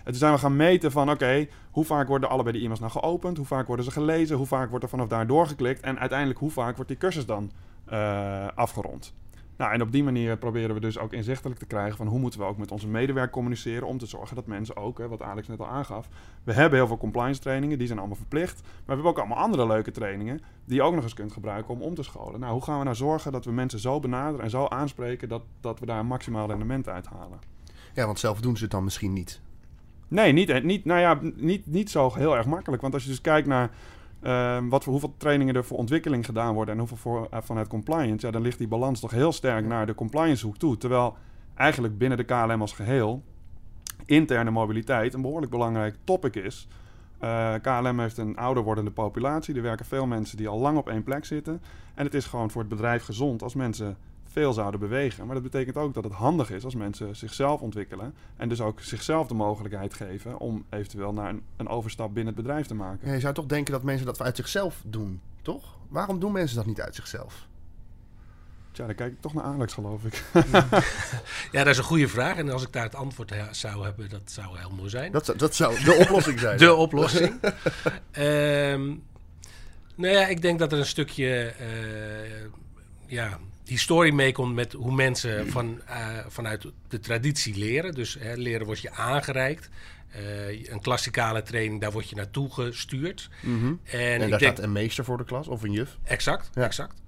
En 0.04 0.10
toen 0.10 0.14
zijn 0.14 0.32
we 0.32 0.38
gaan 0.38 0.56
meten 0.56 0.90
van 0.90 1.10
oké, 1.10 1.46
hoe 1.70 1.84
vaak 1.84 2.08
worden 2.08 2.28
allebei 2.28 2.56
de 2.56 2.62
e-mails 2.62 2.80
nou 2.80 2.92
geopend? 2.92 3.36
Hoe 3.36 3.46
vaak 3.46 3.66
worden 3.66 3.84
ze 3.84 3.90
gelezen? 3.90 4.36
Hoe 4.36 4.46
vaak 4.46 4.68
wordt 4.68 4.84
er 4.84 4.90
vanaf 4.90 5.06
daar 5.06 5.26
doorgeklikt? 5.26 5.80
En 5.80 5.98
uiteindelijk 5.98 6.38
hoe 6.38 6.50
vaak 6.50 6.74
wordt 6.74 6.90
die 6.90 6.98
cursus 6.98 7.26
dan 7.26 7.50
uh, 7.92 8.46
afgerond? 8.54 9.14
Nou, 9.62 9.74
en 9.74 9.82
op 9.82 9.92
die 9.92 10.04
manier 10.04 10.36
proberen 10.36 10.74
we 10.74 10.80
dus 10.80 10.98
ook 10.98 11.12
inzichtelijk 11.12 11.58
te 11.58 11.66
krijgen 11.66 11.96
van 11.96 12.06
hoe 12.06 12.18
moeten 12.18 12.40
we 12.40 12.46
ook 12.46 12.56
met 12.56 12.70
onze 12.70 12.88
medewerker 12.88 13.32
communiceren 13.32 13.86
om 13.86 13.98
te 13.98 14.06
zorgen 14.06 14.36
dat 14.36 14.46
mensen 14.46 14.76
ook, 14.76 14.98
hè, 14.98 15.08
wat 15.08 15.22
Alex 15.22 15.48
net 15.48 15.60
al 15.60 15.66
aangaf, 15.66 16.08
we 16.44 16.52
hebben 16.52 16.78
heel 16.78 16.86
veel 16.86 16.96
compliance 16.96 17.40
trainingen, 17.40 17.78
die 17.78 17.86
zijn 17.86 17.98
allemaal 17.98 18.16
verplicht, 18.16 18.60
maar 18.62 18.72
we 18.84 18.92
hebben 18.92 19.10
ook 19.10 19.18
allemaal 19.18 19.38
andere 19.38 19.66
leuke 19.66 19.90
trainingen 19.90 20.40
die 20.64 20.76
je 20.76 20.82
ook 20.82 20.94
nog 20.94 21.02
eens 21.02 21.14
kunt 21.14 21.32
gebruiken 21.32 21.74
om 21.74 21.82
om 21.82 21.94
te 21.94 22.02
scholen. 22.02 22.40
Nou, 22.40 22.52
hoe 22.52 22.62
gaan 22.62 22.78
we 22.78 22.84
nou 22.84 22.96
zorgen 22.96 23.32
dat 23.32 23.44
we 23.44 23.52
mensen 23.52 23.78
zo 23.78 24.00
benaderen 24.00 24.44
en 24.44 24.50
zo 24.50 24.66
aanspreken 24.66 25.28
dat, 25.28 25.42
dat 25.60 25.80
we 25.80 25.86
daar 25.86 25.98
een 25.98 26.06
maximaal 26.06 26.46
rendement 26.46 26.88
uithalen? 26.88 27.38
Ja, 27.94 28.06
want 28.06 28.18
zelf 28.18 28.40
doen 28.40 28.56
ze 28.56 28.62
het 28.62 28.72
dan 28.72 28.84
misschien 28.84 29.12
niet. 29.12 29.40
Nee, 30.08 30.32
niet, 30.32 30.62
niet, 30.62 30.84
nou 30.84 31.00
ja, 31.00 31.18
niet, 31.34 31.66
niet 31.66 31.90
zo 31.90 32.12
heel 32.14 32.36
erg 32.36 32.46
makkelijk. 32.46 32.82
Want 32.82 32.94
als 32.94 33.02
je 33.02 33.08
dus 33.08 33.20
kijkt 33.20 33.48
naar 33.48 33.70
Um, 34.26 34.68
wat 34.68 34.84
voor, 34.84 34.92
hoeveel 34.92 35.14
trainingen 35.16 35.54
er 35.54 35.64
voor 35.64 35.78
ontwikkeling 35.78 36.24
gedaan 36.24 36.54
worden 36.54 36.74
en 36.74 36.80
hoeveel 36.80 36.96
voor, 36.96 37.28
uh, 37.34 37.38
vanuit 37.42 37.68
compliance, 37.68 38.26
ja, 38.26 38.32
dan 38.32 38.42
ligt 38.42 38.58
die 38.58 38.68
balans 38.68 39.00
toch 39.00 39.10
heel 39.10 39.32
sterk 39.32 39.66
naar 39.66 39.86
de 39.86 39.94
compliance 39.94 40.46
hoek 40.46 40.56
toe. 40.56 40.76
Terwijl 40.76 41.16
eigenlijk 41.54 41.98
binnen 41.98 42.18
de 42.18 42.24
KLM 42.24 42.60
als 42.60 42.72
geheel 42.72 43.22
interne 44.04 44.50
mobiliteit 44.50 45.14
een 45.14 45.22
behoorlijk 45.22 45.52
belangrijk 45.52 45.96
topic 46.04 46.36
is. 46.36 46.68
Uh, 47.20 47.54
KLM 47.62 48.00
heeft 48.00 48.18
een 48.18 48.36
ouder 48.36 48.62
wordende 48.62 48.90
populatie. 48.90 49.54
Er 49.54 49.62
werken 49.62 49.86
veel 49.86 50.06
mensen 50.06 50.36
die 50.36 50.48
al 50.48 50.58
lang 50.58 50.78
op 50.78 50.88
één 50.88 51.02
plek 51.02 51.24
zitten. 51.24 51.62
En 51.94 52.04
het 52.04 52.14
is 52.14 52.26
gewoon 52.26 52.50
voor 52.50 52.60
het 52.60 52.70
bedrijf 52.70 53.04
gezond 53.04 53.42
als 53.42 53.54
mensen 53.54 53.96
veel 54.32 54.52
zouden 54.52 54.80
bewegen. 54.80 55.24
Maar 55.26 55.34
dat 55.34 55.42
betekent 55.44 55.76
ook 55.76 55.94
dat 55.94 56.04
het 56.04 56.12
handig 56.12 56.50
is 56.50 56.64
als 56.64 56.74
mensen 56.74 57.16
zichzelf 57.16 57.60
ontwikkelen. 57.60 58.14
En 58.36 58.48
dus 58.48 58.60
ook 58.60 58.80
zichzelf 58.80 59.26
de 59.26 59.34
mogelijkheid 59.34 59.94
geven 59.94 60.38
om 60.38 60.64
eventueel 60.70 61.12
naar 61.12 61.28
een, 61.28 61.42
een 61.56 61.68
overstap 61.68 62.14
binnen 62.14 62.34
het 62.34 62.42
bedrijf 62.42 62.66
te 62.66 62.74
maken. 62.74 63.08
Ja, 63.08 63.14
je 63.14 63.20
zou 63.20 63.34
toch 63.34 63.46
denken 63.46 63.72
dat 63.72 63.82
mensen 63.82 64.06
dat 64.06 64.22
uit 64.22 64.36
zichzelf 64.36 64.80
doen, 64.86 65.20
toch? 65.42 65.74
Waarom 65.88 66.18
doen 66.20 66.32
mensen 66.32 66.56
dat 66.56 66.66
niet 66.66 66.80
uit 66.80 66.94
zichzelf? 66.94 67.46
Tja, 68.70 68.86
dan 68.86 68.94
kijk 68.94 69.12
ik 69.12 69.20
toch 69.20 69.34
naar 69.34 69.44
Alex, 69.44 69.72
geloof 69.72 70.04
ik. 70.04 70.22
Ja, 71.52 71.58
dat 71.64 71.66
is 71.66 71.78
een 71.78 71.84
goede 71.84 72.08
vraag. 72.08 72.36
En 72.36 72.50
als 72.50 72.62
ik 72.62 72.72
daar 72.72 72.82
het 72.82 72.94
antwoord 72.94 73.30
he- 73.30 73.52
zou 73.54 73.84
hebben, 73.84 74.08
dat 74.08 74.20
zou 74.24 74.58
heel 74.58 74.70
mooi 74.70 74.88
zijn. 74.88 75.12
Dat, 75.12 75.24
zou- 75.24 75.38
dat 75.38 75.54
zou 75.54 75.84
de 75.84 75.94
oplossing 75.94 76.38
zijn. 76.40 76.58
De 76.66 76.74
oplossing. 76.74 77.40
Ehm 78.10 78.94
nou 79.94 80.14
ja, 80.14 80.26
ik 80.26 80.42
denk 80.42 80.58
dat 80.58 80.72
er 80.72 80.78
een 80.78 80.86
stukje 80.86 81.44
eh, 81.58 82.44
ja, 83.06 83.38
historie 83.64 84.12
meekomt 84.12 84.54
met 84.54 84.72
hoe 84.72 84.94
mensen 84.94 85.50
van, 85.50 85.80
eh, 85.86 86.18
vanuit 86.28 86.66
de 86.88 87.00
traditie 87.00 87.56
leren. 87.56 87.94
Dus 87.94 88.16
hè, 88.20 88.34
leren 88.34 88.66
wordt 88.66 88.80
je 88.80 88.90
aangereikt. 88.90 89.68
Eh, 90.10 90.68
een 90.70 90.80
klassikale 90.80 91.42
training, 91.42 91.80
daar 91.80 91.92
word 91.92 92.08
je 92.08 92.16
naartoe 92.16 92.52
gestuurd. 92.52 93.28
Mhm. 93.40 93.74
En, 93.84 94.18
daar 94.18 94.28
denk, 94.28 94.40
staat 94.40 94.58
een 94.58 94.72
meester 94.72 95.04
voor 95.04 95.16
de 95.16 95.24
klas 95.24 95.48
of 95.48 95.62
een 95.62 95.72
juf. 95.72 95.96
Exact, 96.04 96.50
Ja. 96.54 96.62
exact. 96.62 97.00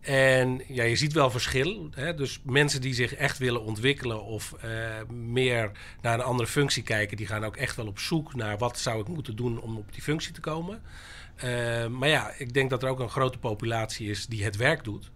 En 0.00 0.62
ja, 0.68 0.82
je 0.82 0.96
ziet 0.96 1.12
wel 1.12 1.30
verschil. 1.30 1.88
Hè? 1.94 2.14
Dus 2.14 2.40
mensen 2.44 2.80
die 2.80 2.94
zich 2.94 3.14
echt 3.14 3.38
willen 3.38 3.62
ontwikkelen 3.62 4.24
of 4.24 4.52
eh, 4.52 4.70
meer 5.08 5.70
naar 6.00 6.14
een 6.14 6.24
andere 6.24 6.48
functie 6.48 6.82
kijken, 6.82 7.16
die 7.16 7.26
gaan 7.26 7.44
ook 7.44 7.56
echt 7.56 7.76
wel 7.76 7.86
op 7.86 7.98
zoek 7.98 8.34
naar 8.34 8.58
wat 8.58 8.78
zou 8.78 9.00
ik 9.00 9.08
moeten 9.08 9.36
doen 9.36 9.60
om 9.60 9.76
op 9.76 9.92
die 9.92 10.02
functie 10.02 10.32
te 10.32 10.40
komen. 10.40 10.82
Maar 11.90 12.08
ja, 12.08 12.32
ik 12.36 12.52
denk 12.54 12.70
dat 12.70 12.82
er 12.82 12.88
ook 12.88 13.00
een 13.00 13.08
grote 13.10 13.38
populatie 13.38 14.10
is 14.10 14.26
die 14.26 14.44
het 14.44 14.56
werk 14.56 14.84
doet. 14.84 15.10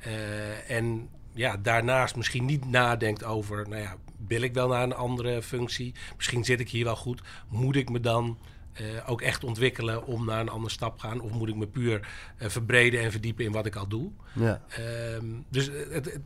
Eh, 0.00 0.70
en 0.70 1.08
ja, 1.34 1.56
daarnaast 1.56 2.16
misschien 2.16 2.44
niet 2.44 2.64
nadenkt 2.64 3.24
over, 3.24 3.68
nou 3.68 3.82
ja, 3.82 3.96
wil 4.26 4.40
ik 4.42 4.54
wel 4.54 4.68
naar 4.68 4.82
een 4.82 4.94
andere 4.94 5.42
functie? 5.42 5.94
Misschien 6.16 6.44
zit 6.44 6.60
ik 6.60 6.70
hier 6.70 6.84
wel 6.84 6.96
goed. 6.96 7.22
Moet 7.48 7.76
ik 7.76 7.90
me 7.90 8.00
dan 8.00 8.38
eh, 8.72 8.86
ook 9.06 9.20
echt 9.20 9.44
ontwikkelen 9.44 10.06
om 10.06 10.24
naar 10.24 10.40
een 10.40 10.48
andere 10.48 10.72
stap 10.72 10.98
te 10.98 11.06
gaan? 11.06 11.20
Of 11.20 11.30
moet 11.30 11.48
ik 11.48 11.56
me 11.56 11.66
puur 11.66 12.08
eh, 12.36 12.48
verbreden 12.48 13.00
en 13.00 13.10
verdiepen 13.10 13.44
in 13.44 13.52
wat 13.52 13.66
ik 13.66 13.76
al 13.76 13.88
doe? 13.88 14.10
Ja. 14.32 14.62
Ehm, 14.68 15.26
dus 15.48 15.66
het, 15.66 16.04
het 16.04 16.20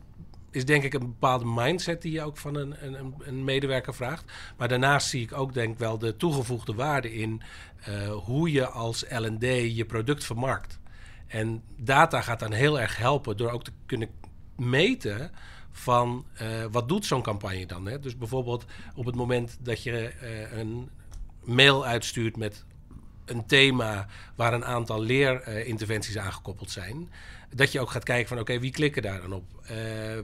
is 0.51 0.65
denk 0.65 0.83
ik 0.83 0.93
een 0.93 0.99
bepaalde 0.99 1.45
mindset 1.45 2.01
die 2.01 2.11
je 2.11 2.21
ook 2.21 2.37
van 2.37 2.55
een, 2.55 2.75
een, 2.85 3.13
een 3.19 3.43
medewerker 3.43 3.93
vraagt. 3.93 4.31
Maar 4.57 4.67
daarnaast 4.67 5.09
zie 5.09 5.21
ik 5.21 5.33
ook 5.33 5.53
denk 5.53 5.73
ik 5.73 5.79
wel 5.79 5.97
de 5.97 6.17
toegevoegde 6.17 6.73
waarde 6.73 7.13
in 7.13 7.41
hoe 8.23 8.51
je 8.51 8.67
als 8.67 9.05
L&D 9.09 9.43
je 9.75 9.85
product 9.87 10.23
vermarkt. 10.23 10.79
En 11.35 11.63
data 11.77 12.21
gaat 12.21 12.39
dan 12.39 12.51
heel 12.51 12.79
erg 12.79 12.97
helpen 12.97 13.37
door 13.37 13.51
ook 13.51 13.63
te 13.63 13.71
kunnen 13.85 14.09
meten 14.55 15.31
van 15.71 16.25
eh, 16.33 16.47
wat 16.71 16.89
doet 16.89 17.05
zo'n 17.05 17.21
campagne 17.21 17.65
dan. 17.65 17.85
Hè? 17.85 17.99
Dus 17.99 18.17
bijvoorbeeld 18.17 18.65
op 18.95 19.05
het 19.05 19.15
moment 19.15 19.57
dat 19.61 19.83
je 19.83 20.07
eh, 20.07 20.57
een 20.57 20.89
mail 21.43 21.85
uitstuurt 21.85 22.37
met 22.37 22.65
een 23.25 23.45
thema 23.45 24.07
waar 24.35 24.53
een 24.53 24.65
aantal 24.65 25.01
leerinterventies 25.01 26.17
aangekoppeld 26.17 26.71
zijn. 26.71 27.09
Dat 27.55 27.71
je 27.71 27.79
ook 27.79 27.89
gaat 27.89 28.03
kijken 28.03 28.27
van 28.27 28.39
oké, 28.39 28.59
wie 28.59 28.71
klikken 28.71 29.01
daar 29.01 29.21
dan 29.21 29.33
op? 29.33 29.43
Eh, 29.65 29.75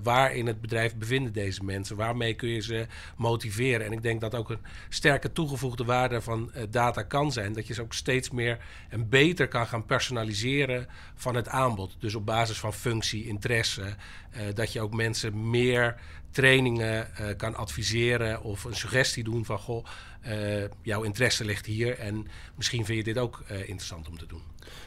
waar 0.03 0.35
in 0.35 0.47
het 0.47 0.61
bedrijf 0.61 0.95
bevinden 0.95 1.33
deze 1.33 1.63
mensen? 1.63 1.95
Waarmee 1.95 2.33
kun 2.33 2.49
je 2.49 2.59
ze 2.59 2.87
motiveren? 3.17 3.85
En 3.85 3.91
ik 3.91 4.01
denk 4.01 4.21
dat 4.21 4.35
ook 4.35 4.49
een 4.49 4.65
sterke 4.89 5.31
toegevoegde 5.31 5.83
waarde 5.83 6.21
van 6.21 6.53
eh, 6.53 6.63
data 6.69 7.03
kan 7.03 7.31
zijn. 7.31 7.53
Dat 7.53 7.67
je 7.67 7.73
ze 7.73 7.81
ook 7.81 7.93
steeds 7.93 8.29
meer 8.29 8.57
en 8.89 9.09
beter 9.09 9.47
kan 9.47 9.67
gaan 9.67 9.85
personaliseren 9.85 10.87
van 11.15 11.35
het 11.35 11.47
aanbod. 11.47 11.95
Dus 11.99 12.15
op 12.15 12.25
basis 12.25 12.59
van 12.59 12.73
functie, 12.73 13.27
interesse. 13.27 13.95
eh, 14.31 14.41
dat 14.53 14.73
je 14.73 14.81
ook 14.81 14.93
mensen 14.93 15.49
meer 15.49 15.95
trainingen 16.31 17.15
eh, 17.15 17.25
kan 17.37 17.55
adviseren 17.55 18.41
of 18.41 18.63
een 18.63 18.75
suggestie 18.75 19.23
doen 19.23 19.45
van 19.45 19.59
goh, 19.59 19.85
eh, 20.21 20.63
jouw 20.81 21.01
interesse 21.01 21.45
ligt 21.45 21.65
hier 21.65 21.99
en 21.99 22.27
misschien 22.55 22.85
vind 22.85 22.97
je 22.97 23.03
dit 23.03 23.17
ook 23.17 23.43
eh, 23.47 23.57
interessant 23.59 24.07
om 24.07 24.17
te 24.17 24.25
doen. 24.25 24.41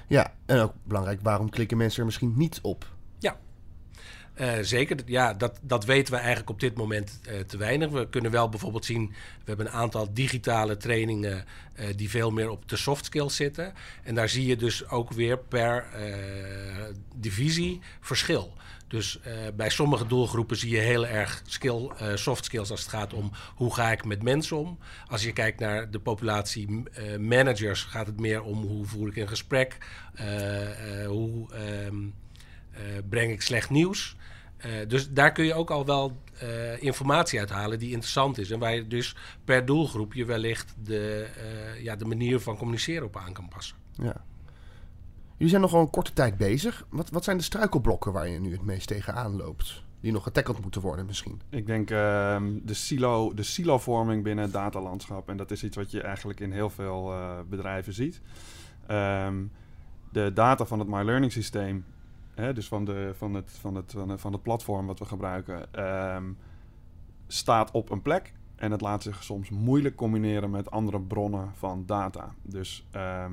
ja, 0.07 0.35
en 0.47 0.59
ook 0.59 0.73
belangrijk, 0.83 1.21
waarom 1.23 1.51
klikken 1.51 1.77
mensen 1.77 1.99
er 1.99 2.05
misschien 2.05 2.33
niet 2.37 2.59
op? 2.63 2.94
Eh, 4.35 4.53
zeker, 4.61 4.97
ja, 5.07 5.35
dat, 5.35 5.59
dat 5.62 5.85
weten 5.85 6.12
we 6.12 6.19
eigenlijk 6.19 6.50
op 6.50 6.61
dit 6.61 6.76
moment 6.76 7.21
eh, 7.23 7.41
te 7.41 7.57
weinig. 7.57 7.91
We 7.91 8.09
kunnen 8.09 8.31
wel 8.31 8.49
bijvoorbeeld 8.49 8.85
zien, 8.85 9.09
we 9.09 9.45
hebben 9.45 9.67
een 9.67 9.73
aantal 9.73 10.14
digitale 10.14 10.76
trainingen 10.76 11.45
eh, 11.75 11.87
die 11.97 12.11
veel 12.11 12.31
meer 12.31 12.49
op 12.49 12.69
de 12.69 12.76
soft 12.76 13.05
skills 13.05 13.37
zitten. 13.37 13.75
En 14.03 14.14
daar 14.14 14.29
zie 14.29 14.47
je 14.47 14.57
dus 14.57 14.88
ook 14.88 15.12
weer 15.12 15.38
per 15.38 15.85
divisie 17.14 17.81
verschil. 18.00 18.53
Dus 18.88 19.19
bij 19.55 19.71
sommige 19.71 20.07
doelgroepen 20.07 20.57
zie 20.57 20.71
je 20.71 20.79
heel 20.79 21.07
erg 21.07 21.43
skill, 21.47 21.91
soft 22.14 22.45
skills 22.45 22.71
als 22.71 22.81
het 22.81 22.88
gaat 22.88 23.12
om 23.12 23.31
hoe 23.55 23.75
ga 23.75 23.93
ik 23.93 24.05
met 24.05 24.23
mensen 24.23 24.57
om. 24.57 24.79
Als 25.07 25.23
je 25.23 25.33
kijkt 25.33 25.61
naar 25.61 25.91
de 25.91 25.99
populatie 25.99 26.83
managers, 27.19 27.83
gaat 27.83 28.07
het 28.07 28.21
meer 28.21 28.43
om 28.43 28.62
hoe 28.62 28.87
voer 28.87 29.09
ik 29.09 29.17
een 29.17 29.29
gesprek, 29.29 29.79
hoe 31.07 31.53
ehm, 31.53 31.97
eh, 31.97 32.24
breng 33.09 33.31
ik 33.31 33.40
slecht 33.43 33.71
nieuws. 33.71 34.16
Eh, 34.57 34.71
dus 34.88 35.12
daar 35.12 35.33
kun 35.33 35.45
je 35.45 35.54
ook 35.54 35.71
al 35.71 35.85
wel 35.87 36.16
eh, 36.38 36.83
informatie 36.83 37.38
uithalen 37.38 37.78
die 37.78 37.90
interessant 37.90 38.38
is. 38.38 38.50
En 38.50 38.59
waar 38.59 38.75
je 38.75 38.87
dus 38.87 39.16
per 39.45 39.64
doelgroep 39.64 40.12
je 40.12 40.25
wellicht 40.25 40.75
de, 40.85 41.28
eh, 41.37 41.83
ja, 41.83 41.97
de 41.97 42.04
manier 42.04 42.40
van 42.40 42.57
communiceren 42.57 43.07
op 43.07 43.16
aan 43.16 43.33
kan 43.33 43.49
passen. 43.49 43.76
Ja. 43.93 44.25
Jullie 45.33 45.49
zijn 45.49 45.61
nog 45.61 45.71
wel 45.71 45.81
een 45.81 45.90
korte 45.90 46.12
tijd 46.12 46.37
bezig. 46.37 46.87
Wat, 46.90 47.11
wat 47.11 47.25
zijn 47.25 47.37
de 47.37 47.43
struikelblokken 47.43 48.12
waar 48.12 48.28
je 48.28 48.40
nu 48.40 48.52
het 48.52 48.62
meest 48.62 48.87
tegenaan 48.87 49.37
loopt? 49.37 49.83
Die 50.00 50.12
nog 50.12 50.23
getackeld 50.23 50.61
moeten 50.61 50.81
worden 50.81 51.07
misschien? 51.07 51.40
Ik 51.50 51.66
denk 51.66 51.90
ehm, 51.90 52.59
de, 52.62 52.75
silo, 52.75 53.35
de 53.35 53.43
silovorming 53.43 54.23
binnen 54.23 54.45
het 54.45 54.52
datalandschap. 54.52 55.28
En 55.28 55.37
dat 55.37 55.50
is 55.50 55.64
iets 55.64 55.76
wat 55.76 55.90
je 55.90 56.02
eigenlijk 56.02 56.40
in 56.40 56.52
heel 56.52 56.71
veel 56.71 57.12
eh, 57.12 57.38
bedrijven 57.49 57.93
ziet. 57.93 58.21
Ehm, 58.87 59.45
de 60.12 60.33
data 60.35 60.64
van 60.64 60.78
het 60.78 60.88
My 60.88 61.02
Learning 61.02 61.33
systeem, 61.33 61.85
hè, 62.35 62.53
dus 62.53 62.69
van, 62.69 62.85
de, 62.85 63.11
van, 63.14 63.35
het, 63.35 63.50
van, 63.61 63.75
het, 63.75 63.95
van, 64.17 64.33
het, 64.33 64.43
platform 64.43 64.87
wat 64.87 64.99
we 64.99 65.05
gebruiken, 65.05 65.73
ehm, 65.73 66.33
staat 67.26 67.71
op 67.71 67.91
een 67.91 68.03
plek. 68.03 68.33
En 68.57 68.71
het 68.71 68.81
laat 68.81 69.03
zich 69.03 69.23
soms 69.23 69.50
moeilijk 69.50 69.97
combineren 69.97 70.50
met 70.50 70.71
andere 70.71 71.00
bronnen 71.00 71.50
van 71.55 71.83
data. 71.87 72.35
Dus 72.43 72.87
ehm, 72.91 73.33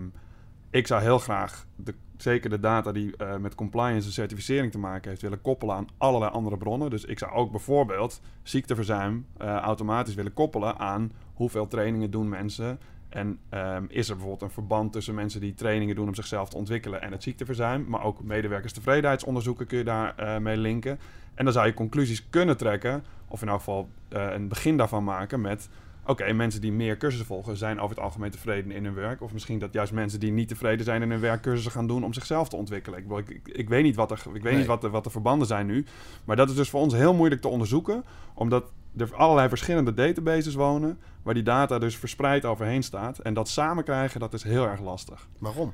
ik 0.69 0.87
zou 0.87 1.01
heel 1.01 1.19
graag, 1.19 1.67
de, 1.75 1.93
zeker 2.17 2.49
de 2.49 2.59
data 2.59 2.91
die 2.91 3.17
eh, 3.17 3.37
met 3.37 3.55
compliance 3.55 4.07
en 4.07 4.13
certificering 4.13 4.71
te 4.71 4.79
maken 4.79 5.09
heeft, 5.09 5.21
willen 5.21 5.41
koppelen 5.41 5.75
aan 5.75 5.87
allerlei 5.97 6.31
andere 6.31 6.57
bronnen. 6.57 6.89
Dus 6.89 7.05
ik 7.05 7.19
zou 7.19 7.31
ook 7.31 7.51
bijvoorbeeld 7.51 8.21
ziekteverzuim 8.43 9.25
eh, 9.37 9.55
automatisch 9.55 10.15
willen 10.15 10.33
koppelen 10.33 10.79
aan 10.79 11.11
hoeveel 11.33 11.67
trainingen 11.67 12.11
doen 12.11 12.29
mensen. 12.29 12.79
En 13.11 13.39
ehm, 13.49 13.85
is 13.87 14.09
er 14.09 14.15
bijvoorbeeld 14.15 14.41
een 14.49 14.55
verband 14.55 14.93
tussen 14.93 15.15
mensen 15.15 15.41
die 15.41 15.53
trainingen 15.53 15.95
doen 15.95 16.07
om 16.07 16.15
zichzelf 16.15 16.49
te 16.49 16.57
ontwikkelen 16.57 17.01
en 17.01 17.11
het 17.11 17.23
ziekteverzuim. 17.23 17.85
Maar 17.87 18.03
ook 18.03 18.23
medewerkerstevredenheidsonderzoeken 18.23 19.67
kun 19.67 19.77
je 19.77 19.83
daar 19.83 20.15
eh, 20.15 20.37
mee 20.37 20.57
linken. 20.57 20.99
En 21.33 21.43
dan 21.43 21.53
zou 21.53 21.67
je 21.67 21.73
conclusies 21.73 22.29
kunnen 22.29 22.57
trekken, 22.57 23.03
of 23.27 23.41
in 23.41 23.47
elk 23.47 23.57
geval 23.57 23.89
eh, 24.09 24.27
een 24.33 24.47
begin 24.47 24.77
daarvan 24.77 25.03
maken 25.03 25.41
met... 25.41 25.69
Oké, 26.05 26.33
mensen 26.33 26.61
die 26.61 26.71
meer 26.71 26.97
cursussen 26.97 27.27
volgen 27.27 27.57
zijn 27.57 27.79
over 27.79 27.95
het 27.95 28.05
algemeen 28.05 28.31
tevreden 28.31 28.71
in 28.71 28.83
hun 28.85 28.93
werk. 28.93 29.21
Of 29.21 29.33
misschien 29.33 29.59
dat 29.59 29.73
juist 29.73 29.93
mensen 29.93 30.19
die 30.19 30.31
niet 30.31 30.47
tevreden 30.47 30.85
zijn 30.85 31.01
in 31.01 31.09
hun 31.11 31.19
werk 31.19 31.41
cursussen 31.41 31.71
gaan 31.71 31.87
doen 31.87 32.03
om 32.03 32.13
zichzelf 32.13 32.49
te 32.49 32.55
ontwikkelen. 32.55 32.99
Ik, 32.99 33.11
ik, 33.11 33.29
ik, 33.29 33.47
ik 33.47 33.69
weet 33.69 33.83
niet, 33.83 33.95
wat, 33.95 34.11
er, 34.11 34.17
ik 34.17 34.31
weet 34.31 34.43
Nee. 34.43 34.55
niet 34.55 34.65
wat, 34.65 34.81
de, 34.81 34.89
wat 34.89 35.03
de 35.03 35.09
verbanden 35.09 35.47
zijn 35.47 35.65
nu. 35.65 35.85
Maar 36.25 36.35
dat 36.35 36.49
is 36.49 36.55
dus 36.55 36.69
voor 36.69 36.81
ons 36.81 36.93
heel 36.93 37.13
moeilijk 37.13 37.41
te 37.41 37.47
onderzoeken. 37.47 38.03
Omdat 38.33 38.71
er 38.97 39.15
allerlei 39.15 39.49
verschillende 39.49 39.93
databases 39.93 40.53
wonen. 40.55 40.99
Waar 41.23 41.33
die 41.33 41.43
data 41.43 41.79
dus 41.79 41.97
verspreid 41.97 42.45
overheen 42.45 42.83
staat. 42.83 43.19
En 43.19 43.33
dat 43.33 43.49
samen 43.49 43.83
krijgen, 43.83 44.19
dat 44.19 44.33
is 44.33 44.43
heel 44.43 44.67
erg 44.67 44.81
lastig. 44.81 45.27
Waarom? 45.39 45.73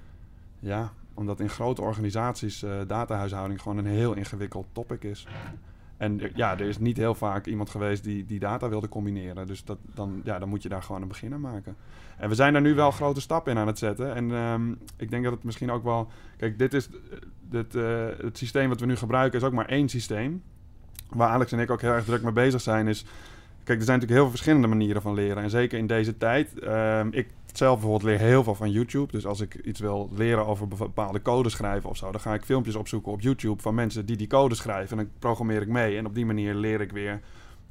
Ja, 0.60 0.92
omdat 1.14 1.40
in 1.40 1.50
grote 1.50 1.82
organisaties 1.82 2.64
eh, 2.64 2.72
datahuishouding 2.88 3.62
gewoon 3.62 3.78
een 3.78 3.86
heel 3.86 4.14
ingewikkeld 4.14 4.68
topic 4.72 5.04
is. 5.04 5.28
En 5.98 6.22
er- 6.22 6.32
ja, 6.36 6.52
er 6.52 6.68
is 6.68 6.78
niet 6.80 6.98
heel 6.98 7.16
vaak 7.16 7.46
iemand 7.46 7.70
geweest 7.70 8.04
die 8.04 8.26
die 8.26 8.40
data 8.40 8.70
wilde 8.70 8.90
combineren. 8.90 9.48
Dus 9.48 9.64
dat, 9.64 9.78
dan, 9.94 10.22
ja, 10.24 10.40
dan 10.40 10.50
moet 10.50 10.64
je 10.64 10.70
daar 10.70 10.84
gewoon 10.84 11.02
een 11.02 11.08
begin 11.08 11.34
aan 11.34 11.42
maken. 11.42 11.76
En 12.18 12.30
we 12.30 12.36
zijn 12.36 12.54
daar 12.54 12.62
nu 12.62 12.76
wel 12.76 12.92
grote 12.92 13.22
stappen 13.22 13.52
in 13.52 13.58
aan 13.58 13.68
het 13.68 13.78
zetten. 13.78 14.16
En 14.16 14.32
ehm, 14.32 14.72
ik 14.98 15.10
denk 15.10 15.24
dat 15.24 15.34
het 15.34 15.44
misschien 15.44 15.72
ook 15.72 15.84
wel... 15.84 16.08
Kijk, 16.38 16.60
dit 16.60 16.74
is, 16.74 16.90
dit, 17.50 17.76
eh, 17.76 18.06
het 18.22 18.38
systeem 18.38 18.70
wat 18.70 18.80
we 18.80 18.86
nu 18.86 18.96
gebruiken 18.96 19.40
is 19.40 19.46
ook 19.46 19.54
maar 19.54 19.70
één 19.70 19.90
systeem. 19.90 20.44
Waar 21.10 21.30
Alex 21.30 21.52
en 21.52 21.60
ik 21.60 21.72
ook 21.72 21.82
heel 21.82 21.92
erg 21.92 22.06
druk 22.06 22.24
mee 22.24 22.32
bezig 22.32 22.62
zijn 22.62 22.88
is... 22.88 23.06
Kijk, 23.64 23.80
er 23.80 23.86
zijn 23.86 24.00
natuurlijk 24.00 24.12
heel 24.12 24.22
veel 24.22 24.30
verschillende 24.30 24.68
manieren 24.68 25.02
van 25.02 25.14
leren. 25.14 25.44
En 25.44 25.50
zeker 25.50 25.78
in 25.78 25.88
deze 25.88 26.18
tijd. 26.18 26.60
ehm, 26.60 27.08
ik 27.12 27.28
zelf 27.54 27.80
bijvoorbeeld 27.80 28.04
leer 28.04 28.20
heel 28.20 28.44
veel 28.44 28.56
van 28.56 28.72
YouTube. 28.72 29.12
Dus 29.12 29.26
als 29.26 29.40
ik 29.40 29.56
iets 29.56 29.80
wil 29.80 30.10
leren 30.16 30.46
over 30.46 30.68
bepaalde 30.68 31.22
codes 31.22 31.52
schrijven 31.52 31.90
of 31.90 31.98
zo... 31.98 32.12
dan 32.12 32.22
ga 32.22 32.34
ik 32.34 32.44
filmpjes 32.44 32.76
opzoeken 32.76 33.12
op 33.12 33.22
YouTube 33.22 33.62
van 33.62 33.76
mensen 33.76 34.06
die 34.06 34.18
die 34.18 34.28
code 34.28 34.56
schrijven. 34.56 34.98
En 34.98 35.04
dan 35.04 35.14
programmeer 35.20 35.62
ik 35.62 35.68
mee. 35.68 35.98
En 35.98 36.06
op 36.06 36.16
die 36.16 36.26
manier 36.26 36.56
leer 36.56 36.82
ik 36.82 36.92
weer 36.92 37.22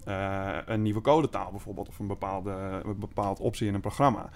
eh, 0.05 0.57
een 0.67 0.83
nieuwe 0.83 1.01
codetaal 1.01 1.51
bijvoorbeeld... 1.51 1.89
of 1.89 1.99
een 1.99 2.07
bepaalde, 2.07 2.83
bepaald 2.97 3.41
optie 3.41 3.67
in 3.67 3.75
een 3.75 3.81
programma. 3.81 4.31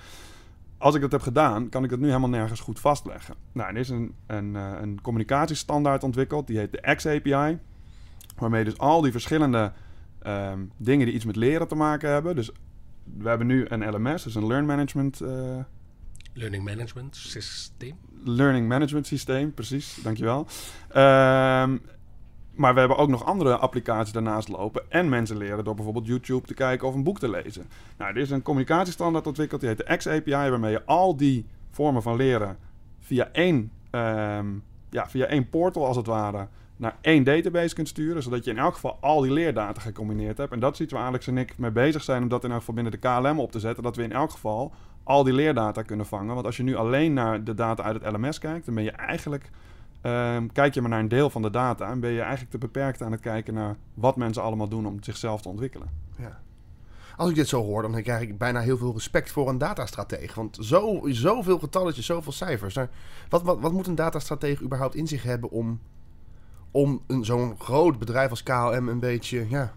Als 0.79 0.95
ik 0.95 1.01
dat 1.01 1.13
heb 1.13 1.23
gedaan, 1.23 1.69
kan 1.69 1.85
ik 1.85 1.91
dat 1.91 1.99
nu 1.99 2.07
helemaal 2.07 2.29
nergens 2.29 2.61
goed 2.61 2.81
vastleggen. 2.81 3.35
Nou, 3.53 3.71
er 3.71 3.77
is 3.77 3.89
een, 3.89 4.15
een, 4.27 4.57
eh, 4.57 4.73
een 4.81 5.01
communicatiestandaard 5.03 6.03
ontwikkeld. 6.03 6.47
Die 6.47 6.59
heet 6.59 6.73
de 6.73 6.95
X-API. 6.95 7.59
Waarmee 8.41 8.65
dus 8.65 8.79
al 8.79 9.01
die 9.01 9.13
verschillende 9.13 9.73
ehm, 10.23 10.59
dingen 10.77 11.07
die 11.07 11.15
iets 11.15 11.25
met 11.25 11.37
leren 11.37 11.69
te 11.69 11.75
maken 11.75 12.11
hebben. 12.11 12.37
Dus 12.37 12.51
we 13.19 13.29
hebben 13.29 13.47
nu 13.47 13.67
een 13.69 13.95
LMS, 13.95 14.23
dus 14.23 14.35
een 14.35 14.47
Learn 14.47 14.67
Management, 14.67 15.21
eh, 15.21 15.59
Learning 16.33 16.65
Management 16.65 17.17
Systeem. 17.17 17.97
learning 18.25 18.69
management 18.69 19.07
systeem. 19.07 19.55
Precies, 19.55 19.99
dankjewel. 20.03 20.47
Ehm 20.89 21.77
Maar 22.55 22.73
we 22.75 22.79
hebben 22.79 22.99
ook 22.99 23.09
nog 23.09 23.25
andere 23.25 23.57
applicaties 23.57 24.13
daarnaast 24.13 24.49
lopen. 24.49 24.83
En 24.89 25.09
mensen 25.09 25.37
leren 25.37 25.65
door 25.65 25.75
bijvoorbeeld 25.75 26.07
YouTube 26.07 26.47
te 26.47 26.55
kijken 26.55 26.89
of 26.89 26.95
een 26.95 27.03
boek 27.03 27.19
te 27.19 27.29
lezen. 27.31 27.69
Nou, 27.99 28.11
er 28.11 28.17
is 28.21 28.31
een 28.31 28.43
communicatiestandaard 28.43 29.27
ontwikkeld, 29.27 29.61
die 29.61 29.71
heet 29.71 29.79
de 29.79 29.97
X-API, 29.97 30.31
waarmee 30.31 30.71
je 30.71 30.85
al 30.85 31.17
die 31.17 31.47
vormen 31.71 32.03
van 32.03 32.17
leren 32.17 32.57
via 33.01 33.29
één, 33.33 33.73
ehm, 33.91 34.47
ja, 34.91 35.09
via 35.09 35.27
één 35.27 35.49
portal 35.49 35.87
als 35.87 35.97
het 35.97 36.07
ware 36.07 36.49
naar 36.81 36.97
één 37.01 37.25
database 37.25 37.75
kunt 37.75 37.89
sturen, 37.89 38.23
zodat 38.23 38.45
je 38.45 38.51
in 38.51 38.59
elk 38.59 38.75
geval 38.75 38.99
al 39.01 39.21
die 39.21 39.33
leerdata 39.33 39.81
gecombineerd 39.81 40.39
hebt. 40.39 40.53
En 40.53 40.61
dat 40.61 40.73
is 40.73 40.81
iets 40.81 40.93
waar 40.93 41.03
Alex 41.03 41.27
en 41.27 41.39
ik 41.39 41.59
mee 41.59 41.71
bezig 41.71 42.03
zijn 42.03 42.23
om 42.23 42.29
dat 42.29 42.45
in 42.45 42.51
elk 42.51 42.59
geval 42.59 42.75
binnen 42.75 42.93
de 42.93 42.99
KLM 42.99 43.41
op 43.41 43.53
te 43.53 43.61
zetten, 43.61 43.83
dat 43.83 43.97
we 43.97 44.03
in 44.03 44.13
elk 44.13 44.31
geval 44.31 44.73
al 45.03 45.25
die 45.25 45.35
leerdata 45.35 45.83
kunnen 45.83 46.07
vangen. 46.07 46.35
Want 46.35 46.47
als 46.47 46.57
je 46.57 46.63
nu 46.63 46.77
alleen 46.77 47.13
naar 47.13 47.45
de 47.45 47.55
data 47.55 47.83
uit 47.83 48.03
het 48.03 48.13
LMS 48.13 48.39
kijkt, 48.39 48.67
dan 48.67 48.75
ben 48.75 48.85
je 48.85 48.91
eigenlijk 48.91 49.51
Ehm, 50.01 50.47
kijk 50.53 50.75
je 50.75 50.81
maar 50.81 50.91
naar 50.91 51.01
een 51.01 51.09
deel 51.09 51.31
van 51.31 51.43
de 51.43 51.51
data 51.51 51.91
en 51.91 52.01
ben 52.01 52.11
je 52.11 52.21
eigenlijk 52.21 52.51
te 52.51 52.59
beperkt 52.59 53.03
aan 53.03 53.13
het 53.13 53.21
kijken 53.21 53.55
naar 53.55 53.77
wat 53.95 54.17
mensen 54.17 54.43
allemaal 54.43 54.69
doen 54.69 54.87
om 54.87 55.03
zichzelf 55.03 55.43
te 55.43 55.49
ontwikkelen. 55.49 55.89
Ja. 56.19 56.41
Als 57.17 57.31
ik 57.31 57.35
dit 57.35 57.49
zo 57.49 57.63
hoor, 57.63 57.83
dan 57.83 58.03
krijg 58.03 58.23
ik 58.23 58.39
bijna 58.39 58.61
heel 58.61 58.77
veel 58.77 58.93
respect 58.93 59.31
voor 59.31 59.49
een 59.49 59.59
datastratege. 59.59 60.35
Want 60.35 60.59
zo, 60.61 61.01
zoveel 61.05 61.59
getalletjes, 61.59 62.07
zoveel 62.07 62.33
cijfers. 62.33 62.75
Nou, 62.75 62.89
wat, 63.29 63.43
wat, 63.43 63.61
wat 63.61 63.73
moet 63.73 63.87
een 63.87 63.95
datastratege 63.95 64.65
überhaupt 64.65 64.95
in 64.95 65.07
zich 65.07 65.23
hebben 65.23 65.51
om, 65.51 65.81
om 66.71 67.03
zo'n 67.21 67.55
groot 67.59 67.99
bedrijf 67.99 68.31
als 68.31 68.43
KLM 68.43 68.89
een 68.89 69.01
beetje 69.01 69.47
ja, 69.49 69.73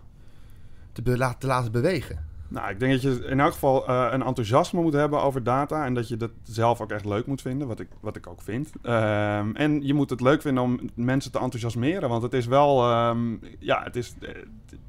te, 0.91 1.01
te 1.37 1.47
laten 1.47 1.71
bewegen? 1.71 2.31
Nou, 2.53 2.69
ik 2.69 2.79
denk 2.79 2.91
dat 2.91 3.01
je 3.01 3.25
in 3.25 3.39
elk 3.39 3.53
geval 3.53 3.89
uh, 3.89 4.07
een 4.11 4.23
enthousiasme 4.23 4.81
moet 4.81 4.93
hebben 4.93 5.21
over 5.21 5.43
data. 5.43 5.85
En 5.85 5.93
dat 5.93 6.07
je 6.07 6.17
dat 6.17 6.31
zelf 6.43 6.81
ook 6.81 6.91
echt 6.91 7.05
leuk 7.05 7.25
moet 7.25 7.41
vinden, 7.41 7.67
wat 7.67 7.79
ik, 7.79 7.87
wat 7.99 8.15
ik 8.15 8.27
ook 8.27 8.41
vind. 8.41 8.71
Um, 8.83 9.55
en 9.55 9.85
je 9.85 9.93
moet 9.93 10.09
het 10.09 10.21
leuk 10.21 10.41
vinden 10.41 10.63
om 10.63 10.79
mensen 10.93 11.31
te 11.31 11.39
enthousiasmeren. 11.39 12.09
Want 12.09 12.23
het 12.23 12.33
is 12.33 12.45
wel, 12.45 12.93
um, 13.07 13.39
ja, 13.59 13.83
het 13.83 13.95
is, 13.95 14.15
uh, 14.19 14.29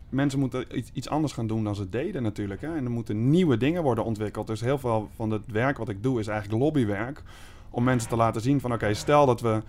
mensen 0.09 0.39
moeten 0.39 0.79
iets, 0.79 0.91
iets, 0.93 1.09
anders 1.09 1.33
gaan 1.33 1.47
doen 1.47 1.65
dan 1.65 1.75
ze 1.75 1.89
deden 1.89 2.23
natuurlijk. 2.23 2.61
Hè? 2.61 2.77
En 2.77 2.85
er 2.85 2.91
moeten 2.91 3.31
nieuwe 3.31 3.57
dingen 3.57 3.83
worden 3.83 4.05
ontwikkeld. 4.05 4.47
Dus 4.47 4.61
heel 4.61 4.79
veel 4.79 5.09
van 5.15 5.31
het 5.31 5.47
werk 5.47 5.79
wat 5.79 5.89
ik 5.89 6.03
doe 6.03 6.21
is 6.21 6.27
eigenlijk 6.27 6.63
lobbywerk. 6.63 7.23
Om 7.71 7.85
mensen 7.85 8.09
te 8.09 8.17
laten 8.17 8.41
zien 8.41 8.61
van, 8.61 8.73
oké, 8.73 8.95
stel 8.95 9.27
dat 9.27 9.41
we 9.41 9.63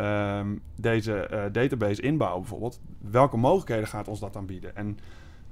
um, 0.00 0.62
deze 0.76 1.28
uh, 1.32 1.44
database 1.52 2.02
inbouwen 2.02 2.40
bijvoorbeeld. 2.40 2.80
Welke 2.98 3.36
mogelijkheden 3.36 3.88
gaat 3.88 4.08
ons 4.08 4.20
dat 4.20 4.36
aanbieden? 4.36 4.76
En 4.76 4.98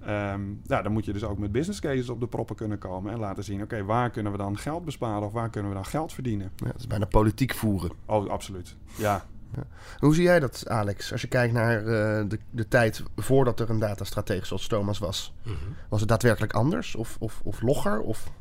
Um, 0.09 0.61
ja, 0.65 0.83
dan 0.83 0.93
moet 0.93 1.05
je 1.05 1.13
dus 1.13 1.25
ook 1.25 1.39
met 1.39 1.53
business 1.53 1.81
cases 1.81 2.09
op 2.09 2.21
de 2.21 2.27
proppen 2.27 2.57
kunnen 2.57 2.79
komen 2.79 3.13
en 3.13 3.19
laten 3.19 3.45
zien, 3.45 3.63
oké, 3.63 3.85
waar 3.85 4.11
kunnen 4.11 4.33
we 4.33 4.39
dan 4.39 4.59
geld 4.59 4.85
besparen 4.85 5.23
of 5.23 5.33
waar 5.33 5.51
kunnen 5.51 5.71
we 5.71 5.77
dan 5.77 5.87
geld 5.87 6.13
verdienen? 6.13 6.51
Ja, 6.57 6.67
dat 6.67 6.81
is 6.81 6.87
bijna 6.87 7.05
politiek 7.05 7.55
voeren. 7.55 7.91
Oh, 8.07 8.29
absoluut. 8.29 8.77
Ja. 8.97 9.25
ja. 9.55 9.63
Hoe 9.99 10.15
zie 10.15 10.23
jij 10.23 10.41
dat, 10.41 10.69
Alex? 10.69 11.13
Als 11.13 11.21
je 11.21 11.29
kijkt 11.29 11.53
naar 11.53 11.81
uh, 11.81 11.87
de, 12.29 12.39
de 12.51 12.69
tijd 12.69 13.03
voordat 13.17 13.61
er 13.61 13.71
een 13.71 13.79
datastratege 13.79 14.47
zoals 14.47 14.67
Thomas 14.67 14.99
was, 14.99 15.35
mm 15.43 15.53
-hmm. 15.53 15.75
was 15.89 16.01
het 16.01 16.09
daadwerkelijk 16.09 16.53
anders 16.53 16.95
of, 16.95 17.17
of, 17.21 17.41
of 17.45 17.63
logger? 17.63 18.01
Of... 18.01 18.33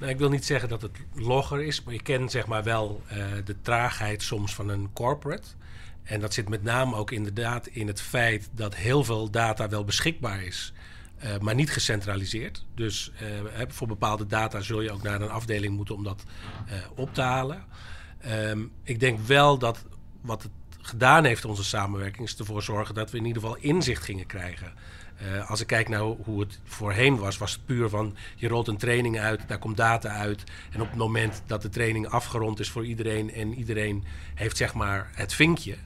Nou, 0.00 0.12
ik 0.12 0.18
wil 0.18 0.28
niet 0.28 0.44
zeggen 0.44 0.68
dat 0.68 0.82
het 0.82 0.98
logger 1.14 1.62
is, 1.62 1.82
maar 1.82 1.94
je 1.94 2.02
kent 2.02 2.30
zeg 2.30 2.46
maar 2.46 2.62
wel 2.62 3.02
uh, 3.12 3.24
de 3.44 3.56
traagheid 3.62 4.22
soms 4.22 4.54
van 4.54 4.68
een 4.68 4.92
corporate. 4.92 5.48
En 6.02 6.20
dat 6.20 6.34
zit 6.34 6.48
met 6.48 6.62
name 6.62 6.96
ook 6.96 7.10
inderdaad 7.10 7.66
in 7.66 7.86
het 7.86 8.00
feit 8.00 8.48
dat 8.52 8.74
heel 8.74 9.04
veel 9.04 9.30
data 9.30 9.68
wel 9.68 9.84
beschikbaar 9.84 10.42
is, 10.42 10.72
uh, 11.24 11.38
maar 11.38 11.54
niet 11.54 11.70
gecentraliseerd. 11.70 12.66
Dus 12.74 13.12
uh, 13.22 13.62
voor 13.68 13.86
bepaalde 13.86 14.26
data 14.26 14.60
zul 14.60 14.80
je 14.80 14.92
ook 14.92 15.02
naar 15.02 15.20
een 15.20 15.30
afdeling 15.30 15.76
moeten 15.76 15.94
om 15.94 16.04
dat 16.04 16.24
op 16.94 17.14
te 17.14 17.22
halen. 17.22 17.64
Um, 18.26 18.72
ik 18.82 19.00
denk 19.00 19.18
wel 19.18 19.58
dat 19.58 19.84
wat 20.20 20.42
het 20.42 20.52
gedaan 20.90 21.24
heeft, 21.24 21.44
onze 21.44 21.64
samenwerking, 21.64 22.26
is 22.26 22.36
ervoor 22.36 22.62
zorgen 22.62 22.94
dat 22.94 23.10
we 23.10 23.18
in 23.18 23.24
ieder 23.24 23.42
geval 23.42 23.56
inzicht 23.60 24.04
gingen 24.04 24.26
krijgen. 24.26 24.72
Uh, 25.22 25.50
als 25.50 25.60
ik 25.60 25.66
kijk 25.66 25.88
naar 25.88 26.00
hoe 26.00 26.40
het 26.40 26.58
voorheen 26.64 27.18
was, 27.18 27.38
was 27.38 27.52
het 27.52 27.66
puur 27.66 27.88
van 27.88 28.16
je 28.36 28.48
rolt 28.48 28.68
een 28.68 28.76
training 28.76 29.20
uit, 29.20 29.40
daar 29.46 29.58
komt 29.58 29.76
data 29.76 30.08
uit. 30.08 30.44
En 30.72 30.80
op 30.80 30.88
het 30.88 30.98
moment 30.98 31.42
dat 31.46 31.62
de 31.62 31.68
training 31.68 32.08
afgerond 32.08 32.60
is 32.60 32.70
voor 32.70 32.84
iedereen 32.84 33.32
en 33.32 33.54
iedereen 33.54 34.04
heeft 34.34 34.56
zeg 34.56 34.74
maar 34.74 35.10
het 35.14 35.34
vinkje, 35.34 35.76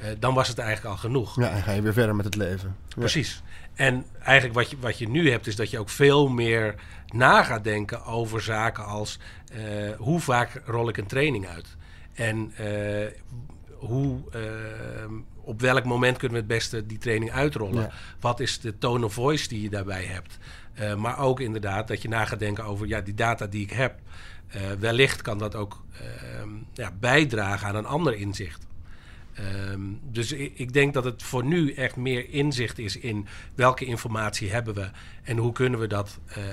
uh, 0.00 0.06
dan 0.18 0.34
was 0.34 0.48
het 0.48 0.58
eigenlijk 0.58 0.94
al 0.94 1.00
genoeg. 1.00 1.40
Ja, 1.40 1.50
en 1.50 1.62
ga 1.62 1.72
je 1.72 1.82
weer 1.82 1.92
verder 1.92 2.16
met 2.16 2.24
het 2.24 2.36
leven. 2.36 2.76
Precies. 2.88 3.42
En 3.74 4.04
eigenlijk 4.22 4.54
wat 4.54 4.70
je, 4.70 4.76
wat 4.80 4.98
je 4.98 5.08
nu 5.08 5.30
hebt, 5.30 5.46
is 5.46 5.56
dat 5.56 5.70
je 5.70 5.78
ook 5.78 5.88
veel 5.88 6.28
meer 6.28 6.74
na 7.06 7.42
gaat 7.42 7.64
denken 7.64 8.04
over 8.04 8.42
zaken 8.42 8.84
als 8.84 9.18
uh, 9.52 9.96
hoe 9.96 10.20
vaak 10.20 10.62
rol 10.64 10.88
ik 10.88 10.96
een 10.96 11.06
training 11.06 11.48
uit? 11.48 11.76
En 12.12 12.52
uh, 12.60 13.06
hoe, 13.80 14.20
op 15.34 15.60
welk 15.60 15.84
moment 15.84 16.16
kunnen 16.16 16.36
we 16.36 16.42
het 16.42 16.52
beste 16.52 16.86
die 16.86 16.98
training 16.98 17.32
uitrollen? 17.32 17.82
Ja. 17.82 17.92
Wat 18.20 18.40
is 18.40 18.60
de 18.60 18.78
tone 18.78 19.04
of 19.04 19.12
voice 19.12 19.48
die 19.48 19.62
je 19.62 19.70
daarbij 19.70 20.04
hebt? 20.04 20.38
maar 20.98 21.18
ook 21.18 21.40
inderdaad 21.40 21.88
dat 21.88 22.02
je 22.02 22.08
na 22.08 22.24
gaat 22.24 22.38
denken 22.38 22.64
over 22.64 22.86
ja, 22.86 23.00
die 23.00 23.14
data 23.14 23.46
die 23.46 23.62
ik 23.62 23.70
heb. 23.70 23.98
wellicht 24.78 25.22
kan 25.22 25.38
dat 25.38 25.54
ook 25.54 25.82
ja, 26.72 26.92
bijdragen 27.00 27.68
aan 27.68 27.74
een 27.74 27.86
ander 27.86 28.14
inzicht. 28.14 28.66
Um, 29.70 30.00
dus 30.02 30.32
ik, 30.32 30.52
ik, 30.54 30.72
denk 30.72 30.94
dat 30.94 31.04
het 31.04 31.22
voor 31.22 31.44
nu 31.44 31.72
echt 31.72 31.96
meer 31.96 32.30
inzicht 32.30 32.78
is 32.78 32.96
in 32.96 33.26
welke 33.54 33.84
informatie 33.84 34.50
hebben 34.50 34.74
we 34.74 34.90
en 35.22 35.36
hoe 35.36 35.52
kunnen 35.52 35.80
we 35.80 35.86
dat 35.86 36.18
uh, 36.28 36.44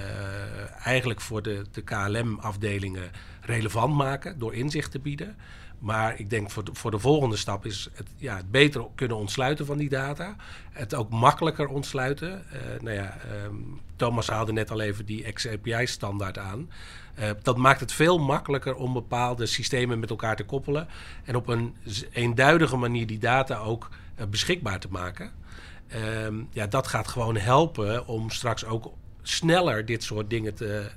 eigenlijk 0.83 1.21
voor 1.21 1.41
de, 1.41 1.61
de 1.71 1.81
KLM-afdelingen 1.81 3.11
relevant 3.41 3.95
maken 3.95 4.39
door 4.39 4.53
inzicht 4.53 4.91
te 4.91 4.99
bieden. 4.99 5.35
Maar 5.79 6.19
ik 6.19 6.29
denk 6.29 6.51
voor 6.51 6.63
de, 6.63 6.71
voor 6.73 6.91
de 6.91 6.99
volgende 6.99 7.37
stap 7.37 7.65
is 7.65 7.89
het, 7.93 8.07
ja, 8.17 8.35
het 8.35 8.51
beter 8.51 8.85
kunnen 8.95 9.17
ontsluiten 9.17 9.65
van 9.65 9.77
die 9.77 9.89
data. 9.89 10.35
Het 10.71 10.95
ook 10.95 11.09
makkelijker 11.09 11.67
ontsluiten. 11.67 12.43
Uh, 12.53 12.81
nou 12.81 12.95
ja, 12.95 13.17
um, 13.45 13.79
Thomas 13.95 14.27
haalde 14.27 14.53
net 14.53 14.71
al 14.71 14.81
even 14.81 15.05
die 15.05 15.31
XAPI-standaard 15.31 16.37
aan. 16.37 16.69
Uh, 17.19 17.29
dat 17.41 17.57
maakt 17.57 17.79
het 17.79 17.91
veel 17.91 18.17
makkelijker 18.19 18.75
om 18.75 18.93
bepaalde 18.93 19.45
systemen 19.45 19.99
met 19.99 20.09
elkaar 20.09 20.35
te 20.35 20.43
koppelen. 20.43 20.87
En 21.23 21.35
op 21.35 21.47
een 21.47 21.75
eenduidige 22.11 22.77
manier 22.77 23.07
die 23.07 23.19
data 23.19 23.57
ook 23.57 23.89
uh, 24.19 24.25
beschikbaar 24.25 24.79
te 24.79 24.87
maken. 24.91 25.31
Uh, 25.95 26.27
ja, 26.51 26.67
dat 26.67 26.87
gaat 26.87 27.07
gewoon 27.07 27.37
helpen 27.37 28.07
om 28.07 28.29
straks 28.29 28.65
ook 28.65 28.93
sneller 29.21 29.85
dit 29.85 30.03
soort 30.03 30.29
dingen 30.29 30.53
te, 30.53 30.89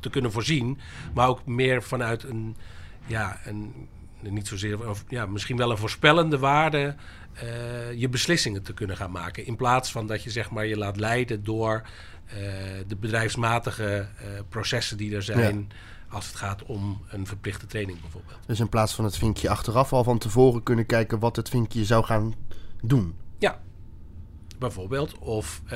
te 0.00 0.10
kunnen 0.10 0.32
voorzien. 0.32 0.78
Maar 1.14 1.28
ook 1.28 1.46
meer 1.46 1.82
vanuit 1.82 2.22
een, 2.22 2.56
ja, 3.10 3.40
een 3.44 3.88
niet 4.22 4.48
zozeer, 4.48 4.88
of, 4.88 5.04
ja, 5.08 5.26
misschien 5.26 5.56
wel 5.56 5.70
een 5.70 5.76
voorspellende 5.76 6.38
waarde. 6.38 6.94
je 7.96 8.08
beslissingen 8.08 8.62
te 8.62 8.74
kunnen 8.74 8.96
gaan 8.96 9.10
maken. 9.10 9.46
In 9.46 9.56
plaats 9.56 9.90
van 9.90 10.06
dat 10.06 10.22
je 10.22 10.30
zeg 10.30 10.50
maar 10.50 10.66
je 10.66 10.76
laat 10.76 10.96
leiden 10.96 11.44
door 11.44 11.82
uh, 12.30 12.34
de 12.86 12.96
bedrijfsmatige 12.96 14.08
uh, 14.22 14.28
processen 14.48 14.96
die 14.96 15.14
er 15.14 15.22
zijn. 15.22 15.66
Ja. 15.68 15.74
Als 16.08 16.26
het 16.26 16.36
gaat 16.36 16.62
om 16.62 17.02
een 17.08 17.26
verplichte 17.26 17.66
training 17.66 18.00
bijvoorbeeld. 18.00 18.38
Dus 18.46 18.60
in 18.60 18.68
plaats 18.68 18.94
van 18.94 19.04
het 19.04 19.16
vinkje 19.16 19.48
achteraf 19.48 19.92
al 19.92 20.04
van 20.04 20.18
tevoren 20.18 20.62
kunnen 20.62 20.86
kijken 20.86 21.18
wat 21.18 21.36
het 21.36 21.48
vinkje 21.48 21.84
zou 21.84 22.04
gaan 22.04 22.34
doen. 22.82 23.14
Ja, 23.38 23.60
bijvoorbeeld. 24.60 25.18
Of 25.18 25.62
uh, 25.64 25.70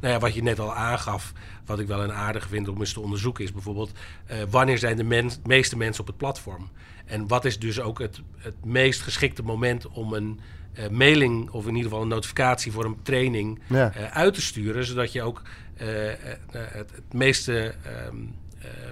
nou 0.00 0.12
ja, 0.12 0.18
wat 0.18 0.34
je 0.34 0.42
net 0.42 0.58
al 0.58 0.74
aangaf, 0.74 1.32
wat 1.66 1.78
ik 1.78 1.86
wel 1.86 2.02
een 2.02 2.12
aardig 2.12 2.48
vind 2.48 2.68
om 2.68 2.80
eens 2.80 2.92
te 2.92 3.00
onderzoeken, 3.00 3.44
is 3.44 3.52
bijvoorbeeld 3.52 3.92
uh, 4.30 4.36
wanneer 4.50 4.78
zijn 4.78 4.96
de 4.96 5.04
mens, 5.04 5.38
meeste 5.44 5.76
mensen 5.76 6.00
op 6.00 6.06
het 6.06 6.16
platform? 6.16 6.70
En 7.04 7.28
wat 7.28 7.44
is 7.44 7.58
dus 7.58 7.80
ook 7.80 7.98
het, 7.98 8.20
het 8.36 8.64
meest 8.64 9.00
geschikte 9.00 9.42
moment 9.42 9.88
om 9.88 10.12
een 10.12 10.40
uh, 10.78 10.88
mailing 10.88 11.50
of 11.50 11.62
in 11.62 11.74
ieder 11.74 11.84
geval 11.84 12.02
een 12.02 12.08
notificatie 12.08 12.72
voor 12.72 12.84
een 12.84 13.02
training 13.02 13.60
ja. 13.66 13.92
uit 14.10 14.34
te 14.34 14.42
sturen, 14.42 14.84
zodat 14.84 15.12
je 15.12 15.22
ook 15.22 15.42
het, 15.74 16.18
het, 16.52 17.12
meeste 17.12 17.74
um, 18.06 18.20
uh, 18.20 18.43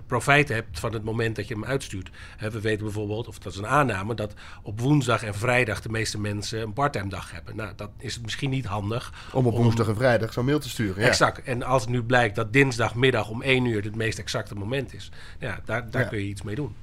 profijt 0.07 0.49
hebt 0.49 0.81
van 0.81 0.93
het 0.93 1.05
moment 1.05 1.37
dat 1.37 1.49
je 1.49 1.55
hem 1.55 1.65
uitstuurt. 1.65 2.11
Uh, 2.43 2.49
we 2.49 2.61
weten 2.61 2.85
bijvoorbeeld, 2.85 3.29
of 3.29 3.39
dat 3.39 3.53
is 3.53 3.59
een 3.59 3.67
aanname, 3.67 4.15
dat 4.15 4.35
op 4.63 4.81
woensdag 4.81 5.23
en 5.23 5.35
vrijdag 5.35 5.81
de 5.81 5.89
meeste 5.89 6.21
mensen 6.21 6.61
een 6.61 6.73
parttime 6.73 7.09
dag 7.09 7.33
hebben. 7.33 7.57
Nou, 7.57 7.73
dat 7.77 7.91
is 7.99 8.21
misschien 8.21 8.51
niet 8.51 8.65
handig. 8.65 9.13
Om 9.33 9.47
op 9.47 9.55
om... 9.55 9.63
woensdag 9.63 9.89
en 9.89 9.97
vrijdag 9.97 10.33
zo'n 10.33 10.45
mail 10.45 10.59
te 10.59 10.69
sturen. 10.69 11.03
Ja. 11.03 11.09
Exact. 11.09 11.43
En 11.43 11.63
als 11.63 11.83
het 11.83 11.91
nu 11.91 12.03
blijkt 12.03 12.37
dat 12.37 12.53
dinsdagmiddag 12.53 13.29
om 13.29 13.43
1 13.43 13.65
uur 13.65 13.85
het 13.85 13.97
meest 13.97 14.19
exacte 14.19 14.55
moment 14.55 14.95
is, 14.95 15.11
ja, 15.39 15.61
daar, 15.65 15.91
daar 15.91 16.03
ja. 16.03 16.09
kun 16.09 16.19
je 16.19 16.25
iets 16.25 16.43
mee 16.43 16.55
doen. 16.55 16.75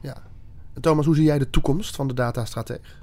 Ja. 0.00 0.16
Thomas, 0.80 1.06
hoe 1.06 1.14
zie 1.14 1.24
jij 1.24 1.38
de 1.38 1.50
toekomst 1.50 1.96
van 1.96 2.08
de 2.08 2.14
datastrateeg? 2.14 3.02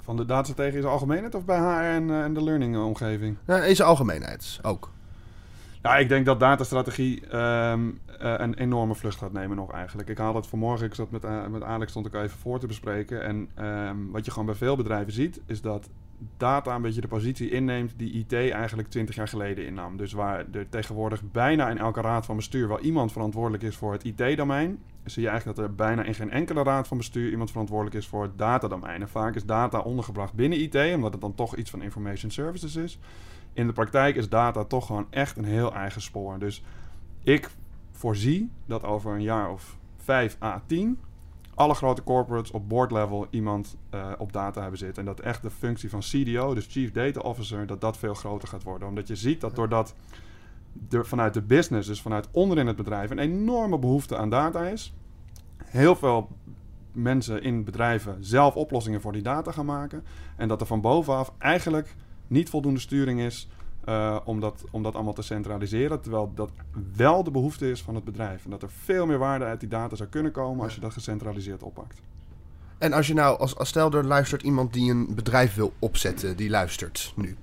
Van 0.00 0.16
de 0.16 0.24
datastrategie 0.24 0.76
in 0.76 0.82
zijn 0.82 0.92
algemeenheid 0.92 1.34
of 1.34 1.44
bij 1.44 1.58
HR 1.58 1.84
en, 1.84 2.08
uh, 2.08 2.22
en 2.22 2.34
de 2.34 2.42
learning-omgeving? 2.42 3.36
Ja, 3.46 3.64
in 3.64 3.76
zijn 3.76 3.88
algemeenheid 3.88 4.58
ook. 4.62 4.90
Ja, 5.88 5.96
ik 5.96 6.08
denk 6.08 6.26
dat 6.26 6.40
datastrategie 6.40 7.36
um, 7.36 8.00
uh, 8.22 8.34
een 8.36 8.54
enorme 8.54 8.94
vlucht 8.94 9.18
gaat 9.18 9.32
nemen 9.32 9.56
nog 9.56 9.72
eigenlijk. 9.72 10.08
Ik 10.08 10.18
haalde 10.18 10.38
het 10.38 10.46
vanmorgen, 10.46 10.86
ik 10.86 10.94
zat 10.94 11.10
met, 11.10 11.24
uh, 11.24 11.46
met 11.46 11.62
Alex 11.62 11.90
stond 11.90 12.06
ik 12.06 12.14
even 12.14 12.38
voor 12.38 12.58
te 12.58 12.66
bespreken. 12.66 13.22
En 13.22 13.48
um, 13.66 14.10
wat 14.10 14.24
je 14.24 14.30
gewoon 14.30 14.46
bij 14.46 14.54
veel 14.54 14.76
bedrijven 14.76 15.12
ziet, 15.12 15.40
is 15.46 15.60
dat 15.60 15.88
data 16.36 16.74
een 16.74 16.82
beetje 16.82 17.00
de 17.00 17.08
positie 17.08 17.50
inneemt 17.50 17.92
die 17.96 18.12
IT 18.12 18.32
eigenlijk 18.32 18.88
20 18.88 19.14
jaar 19.14 19.28
geleden 19.28 19.66
innam. 19.66 19.96
Dus 19.96 20.12
waar 20.12 20.44
er 20.52 20.68
tegenwoordig 20.68 21.22
bijna 21.32 21.68
in 21.70 21.78
elke 21.78 22.00
raad 22.00 22.26
van 22.26 22.36
bestuur 22.36 22.68
wel 22.68 22.80
iemand 22.80 23.12
verantwoordelijk 23.12 23.62
is 23.62 23.76
voor 23.76 23.92
het 23.92 24.04
IT-domein, 24.04 24.78
zie 25.04 25.22
je 25.22 25.28
eigenlijk 25.28 25.58
dat 25.58 25.68
er 25.68 25.74
bijna 25.74 26.02
in 26.02 26.14
geen 26.14 26.30
enkele 26.30 26.62
raad 26.62 26.88
van 26.88 26.96
bestuur 26.96 27.30
iemand 27.30 27.50
verantwoordelijk 27.50 27.96
is 27.96 28.06
voor 28.06 28.22
het 28.22 28.38
datadomein. 28.38 29.00
En 29.00 29.08
vaak 29.08 29.34
is 29.34 29.44
data 29.44 29.78
ondergebracht 29.78 30.34
binnen 30.34 30.60
IT, 30.60 30.94
omdat 30.94 31.12
het 31.12 31.20
dan 31.20 31.34
toch 31.34 31.56
iets 31.56 31.70
van 31.70 31.82
information 31.82 32.30
services 32.30 32.76
is. 32.76 32.98
In 33.52 33.66
de 33.66 33.72
praktijk 33.72 34.16
is 34.16 34.28
data 34.28 34.64
toch 34.64 34.86
gewoon 34.86 35.06
echt 35.10 35.36
een 35.36 35.44
heel 35.44 35.74
eigen 35.74 36.02
spoor. 36.02 36.38
Dus 36.38 36.62
ik 37.22 37.50
voorzie 37.92 38.50
dat 38.66 38.84
over 38.84 39.14
een 39.14 39.22
jaar 39.22 39.50
of 39.50 39.76
5 39.96 40.36
à 40.42 40.62
10 40.66 40.98
alle 41.58 41.74
grote 41.74 42.02
corporates 42.02 42.50
op 42.50 42.68
board 42.68 42.90
level 42.90 43.26
iemand 43.30 43.76
uh, 43.94 44.12
op 44.18 44.32
data 44.32 44.60
hebben 44.60 44.78
zitten. 44.78 45.02
En 45.02 45.14
dat 45.14 45.20
echt 45.20 45.42
de 45.42 45.50
functie 45.50 45.90
van 45.90 46.00
CDO, 46.00 46.54
dus 46.54 46.66
Chief 46.66 46.92
Data 46.92 47.20
Officer, 47.20 47.66
dat 47.66 47.80
dat 47.80 47.96
veel 47.96 48.14
groter 48.14 48.48
gaat 48.48 48.62
worden. 48.62 48.88
Omdat 48.88 49.08
je 49.08 49.16
ziet 49.16 49.40
dat 49.40 49.54
doordat 49.54 49.94
er 50.90 51.06
vanuit 51.06 51.34
de 51.34 51.42
business, 51.42 51.88
dus 51.88 52.02
vanuit 52.02 52.28
onderin 52.30 52.66
het 52.66 52.76
bedrijf, 52.76 53.10
een 53.10 53.18
enorme 53.18 53.78
behoefte 53.78 54.16
aan 54.16 54.30
data 54.30 54.62
is. 54.62 54.94
Heel 55.64 55.96
veel 55.96 56.28
mensen 56.92 57.42
in 57.42 57.64
bedrijven 57.64 58.24
zelf 58.24 58.54
oplossingen 58.56 59.00
voor 59.00 59.12
die 59.12 59.22
data 59.22 59.52
gaan 59.52 59.66
maken. 59.66 60.04
En 60.36 60.48
dat 60.48 60.60
er 60.60 60.66
van 60.66 60.80
bovenaf 60.80 61.32
eigenlijk 61.38 61.94
niet 62.28 62.50
voldoende 62.50 62.80
sturing 62.80 63.20
is 63.20 63.48
uh, 63.88 64.16
om, 64.24 64.40
dat, 64.40 64.64
om 64.70 64.82
dat 64.82 64.94
allemaal 64.94 65.12
te 65.12 65.22
centraliseren. 65.22 66.00
Terwijl 66.00 66.32
dat 66.34 66.50
wel 66.96 67.24
de 67.24 67.30
behoefte 67.30 67.70
is 67.70 67.82
van 67.82 67.94
het 67.94 68.04
bedrijf. 68.04 68.44
En 68.44 68.50
dat 68.50 68.62
er 68.62 68.70
veel 68.70 69.06
meer 69.06 69.18
waarde 69.18 69.44
uit 69.44 69.60
die 69.60 69.68
data 69.68 69.96
zou 69.96 70.08
kunnen 70.08 70.32
komen 70.32 70.64
als 70.64 70.74
je 70.74 70.80
dat 70.80 70.92
gecentraliseerd 70.92 71.62
oppakt. 71.62 72.00
En 72.78 72.92
als 72.92 73.06
je 73.06 73.14
nou, 73.14 73.38
als, 73.38 73.56
als 73.56 73.68
stel 73.68 73.92
er 73.92 74.04
luistert 74.04 74.42
iemand 74.42 74.72
die 74.72 74.90
een 74.90 75.14
bedrijf 75.14 75.54
wil 75.54 75.72
opzetten, 75.78 76.36
die 76.36 76.50
luistert 76.50 77.12
nu. 77.16 77.36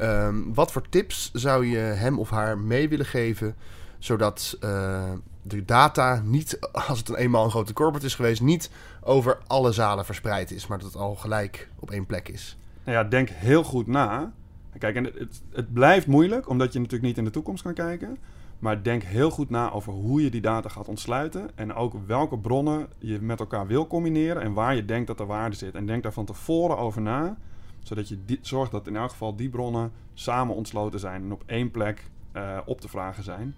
Um, 0.00 0.54
wat 0.54 0.72
voor 0.72 0.88
tips 0.88 1.30
zou 1.32 1.66
je 1.66 1.78
hem 1.78 2.18
of 2.18 2.30
haar 2.30 2.58
mee 2.58 2.88
willen 2.88 3.06
geven, 3.06 3.54
zodat 3.98 4.56
uh, 4.64 5.12
de 5.42 5.64
data 5.64 6.22
niet, 6.24 6.58
als 6.88 6.98
het 6.98 7.08
een 7.08 7.14
eenmaal 7.14 7.44
een 7.44 7.50
grote 7.50 7.72
corporate 7.72 8.06
is 8.06 8.14
geweest, 8.14 8.40
niet 8.40 8.70
over 9.00 9.38
alle 9.46 9.72
zalen 9.72 10.04
verspreid 10.04 10.50
is, 10.50 10.66
maar 10.66 10.78
dat 10.78 10.92
het 10.92 10.96
al 10.96 11.14
gelijk 11.14 11.68
op 11.78 11.90
één 11.90 12.06
plek 12.06 12.28
is? 12.28 12.56
Nou 12.84 12.96
ja, 12.98 13.04
denk 13.04 13.28
heel 13.28 13.64
goed 13.64 13.86
na 13.86 14.32
Kijk, 14.78 14.96
en 14.96 15.04
het, 15.04 15.42
het, 15.52 15.72
blijft 15.72 16.06
moeilijk, 16.06 16.48
omdat 16.48 16.72
je 16.72 16.78
natuurlijk 16.78 17.06
niet 17.06 17.18
in 17.18 17.24
de 17.24 17.30
toekomst 17.30 17.62
kan 17.62 17.74
kijken. 17.74 18.18
Maar 18.58 18.82
denk 18.82 19.02
heel 19.02 19.30
goed 19.30 19.50
na 19.50 19.72
over 19.72 19.92
hoe 19.92 20.22
je 20.22 20.30
die 20.30 20.40
data 20.40 20.68
gaat 20.68 20.88
ontsluiten. 20.88 21.50
En 21.54 21.74
ook 21.74 21.94
welke 22.06 22.38
bronnen 22.38 22.88
je 22.98 23.20
met 23.20 23.40
elkaar 23.40 23.66
wil 23.66 23.86
combineren 23.86 24.42
en 24.42 24.52
waar 24.52 24.74
je 24.74 24.84
denkt 24.84 25.06
dat 25.06 25.20
er 25.20 25.26
waarde 25.26 25.56
zit. 25.56 25.74
En 25.74 25.86
denk 25.86 26.02
daar 26.02 26.12
van 26.12 26.24
tevoren 26.24 26.78
over 26.78 27.02
na, 27.02 27.36
zodat 27.82 28.08
je 28.08 28.18
zorgt 28.40 28.70
dat 28.70 28.86
in 28.86 28.96
elk 28.96 29.10
geval 29.10 29.36
die 29.36 29.48
bronnen 29.48 29.92
samen 30.14 30.54
ontsloten 30.54 31.00
zijn 31.00 31.22
en 31.22 31.32
op 31.32 31.42
één 31.46 31.70
plek 31.70 32.10
uh, 32.32 32.58
op 32.64 32.80
te 32.80 32.88
vragen 32.88 33.22
zijn. 33.22 33.54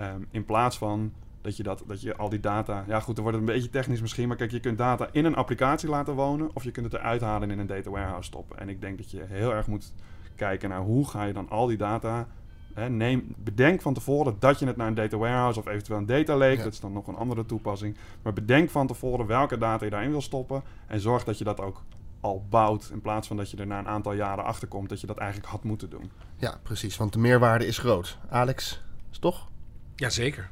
Um, 0.00 0.26
in 0.30 0.44
plaats 0.44 0.78
van 0.78 1.12
dat 1.44 1.56
je, 1.56 1.62
dat, 1.62 1.82
dat 1.86 2.00
je 2.00 2.16
al 2.16 2.28
die 2.28 2.40
data. 2.40 2.84
Ja, 2.86 3.00
goed, 3.00 3.14
dan 3.14 3.24
wordt 3.24 3.38
het 3.38 3.48
een 3.48 3.54
beetje 3.54 3.70
technisch 3.70 4.00
misschien. 4.00 4.28
Maar 4.28 4.36
kijk, 4.36 4.50
je 4.50 4.60
kunt 4.60 4.78
data 4.78 5.08
in 5.12 5.24
een 5.24 5.34
applicatie 5.34 5.88
laten 5.88 6.14
wonen. 6.14 6.50
Of 6.54 6.64
je 6.64 6.70
kunt 6.70 6.92
het 6.92 6.94
eruit 6.94 7.20
halen 7.20 7.42
en 7.42 7.54
in 7.54 7.58
een 7.58 7.66
data 7.66 7.90
warehouse 7.90 8.28
stoppen. 8.28 8.58
En 8.58 8.68
ik 8.68 8.80
denk 8.80 8.96
dat 8.96 9.10
je 9.10 9.22
heel 9.26 9.54
erg 9.54 9.66
moet 9.66 9.92
kijken 10.34 10.68
naar 10.68 10.80
hoe 10.80 11.08
ga 11.08 11.24
je 11.24 11.32
dan 11.32 11.48
al 11.48 11.66
die 11.66 11.76
data. 11.76 12.26
Hè, 12.74 12.88
neem, 12.88 13.34
bedenk 13.36 13.82
van 13.82 13.94
tevoren 13.94 14.36
dat 14.38 14.58
je 14.58 14.66
het 14.66 14.76
naar 14.76 14.86
een 14.86 14.94
data 14.94 15.16
warehouse 15.16 15.58
of 15.58 15.66
eventueel 15.66 15.98
een 15.98 16.06
data 16.06 16.36
lake, 16.36 16.62
dat 16.62 16.72
is 16.72 16.80
dan 16.80 16.92
nog 16.92 17.06
een 17.06 17.16
andere 17.16 17.46
toepassing. 17.46 17.96
Maar 18.22 18.32
bedenk 18.32 18.70
van 18.70 18.86
tevoren 18.86 19.26
welke 19.26 19.58
data 19.58 19.84
je 19.84 19.90
daarin 19.90 20.10
wil 20.10 20.20
stoppen. 20.20 20.62
En 20.86 21.00
zorg 21.00 21.24
dat 21.24 21.38
je 21.38 21.44
dat 21.44 21.60
ook 21.60 21.82
al 22.20 22.46
bouwt. 22.48 22.90
In 22.92 23.00
plaats 23.00 23.26
van 23.26 23.36
dat 23.36 23.50
je 23.50 23.56
er 23.56 23.66
na 23.66 23.78
een 23.78 23.88
aantal 23.88 24.12
jaren 24.12 24.44
achter 24.44 24.68
komt 24.68 24.88
dat 24.88 25.00
je 25.00 25.06
dat 25.06 25.18
eigenlijk 25.18 25.50
had 25.50 25.64
moeten 25.64 25.90
doen. 25.90 26.10
Ja, 26.36 26.58
precies. 26.62 26.96
Want 26.96 27.12
de 27.12 27.18
meerwaarde 27.18 27.66
is 27.66 27.78
groot. 27.78 28.18
Alex, 28.28 28.82
is 29.10 29.18
toch? 29.18 29.48
Jazeker. 29.94 30.50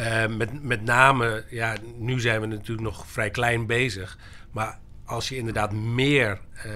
Uh, 0.00 0.26
met, 0.26 0.62
met 0.62 0.82
name, 0.82 1.44
ja, 1.50 1.76
nu 1.98 2.20
zijn 2.20 2.40
we 2.40 2.46
natuurlijk 2.46 2.80
nog 2.80 3.06
vrij 3.06 3.30
klein 3.30 3.66
bezig. 3.66 4.18
Maar 4.50 4.78
als 5.04 5.28
je 5.28 5.36
inderdaad 5.36 5.72
meer 5.72 6.40
uh, 6.66 6.72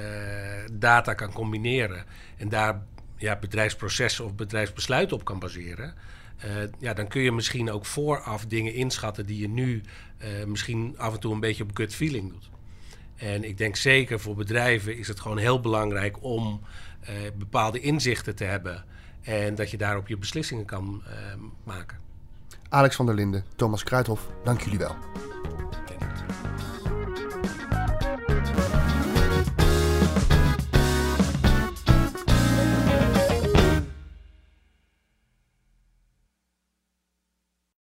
data 0.73 1.15
kan 1.15 1.33
combineren 1.33 2.05
en 2.37 2.49
daar 2.49 2.83
ja, 3.17 3.37
bedrijfsprocessen 3.37 4.25
of 4.25 4.35
bedrijfsbesluiten 4.35 5.17
op 5.17 5.25
kan 5.25 5.39
baseren, 5.39 5.95
uh, 6.45 6.53
ja, 6.79 6.95
dan 6.95 7.09
kun 7.09 7.23
je 7.23 7.33
misschien 7.33 7.71
ook 7.71 7.87
vooraf 7.87 8.47
dingen 8.47 8.75
inschatten 8.75 9.27
die 9.27 9.41
je 9.41 9.49
nu 9.49 9.83
misschien 10.47 10.95
af 10.99 11.15
en 11.15 11.21
toe 11.21 11.33
een 11.33 11.41
beetje 11.41 11.63
op 11.63 11.77
gut 11.77 11.95
feeling 11.95 12.31
doet. 12.31 12.51
En 13.17 13.45
ik 13.45 13.59
denk 13.59 13.77
zeker 13.77 14.21
voor 14.21 14.35
bedrijven 14.35 14.99
is 14.99 15.09
het 15.09 15.21
gewoon 15.21 15.39
heel 15.39 15.61
belangrijk 15.61 16.23
om 16.23 16.61
bepaalde 17.39 17.81
inzichten 17.81 18.35
te 18.35 18.45
hebben 18.45 18.85
en 19.23 19.55
dat 19.55 19.71
je 19.71 19.77
daarop 19.77 20.09
je 20.09 20.17
beslissingen 20.17 20.65
kan 20.65 21.03
maken. 21.65 22.08
Alex 22.71 22.97
van 22.97 23.07
der 23.07 23.15
Linden, 23.15 23.45
Thomas 23.57 23.83
Kruithof, 23.83 24.21
dank 24.45 24.61
jullie 24.61 24.79
wel. 24.79 24.95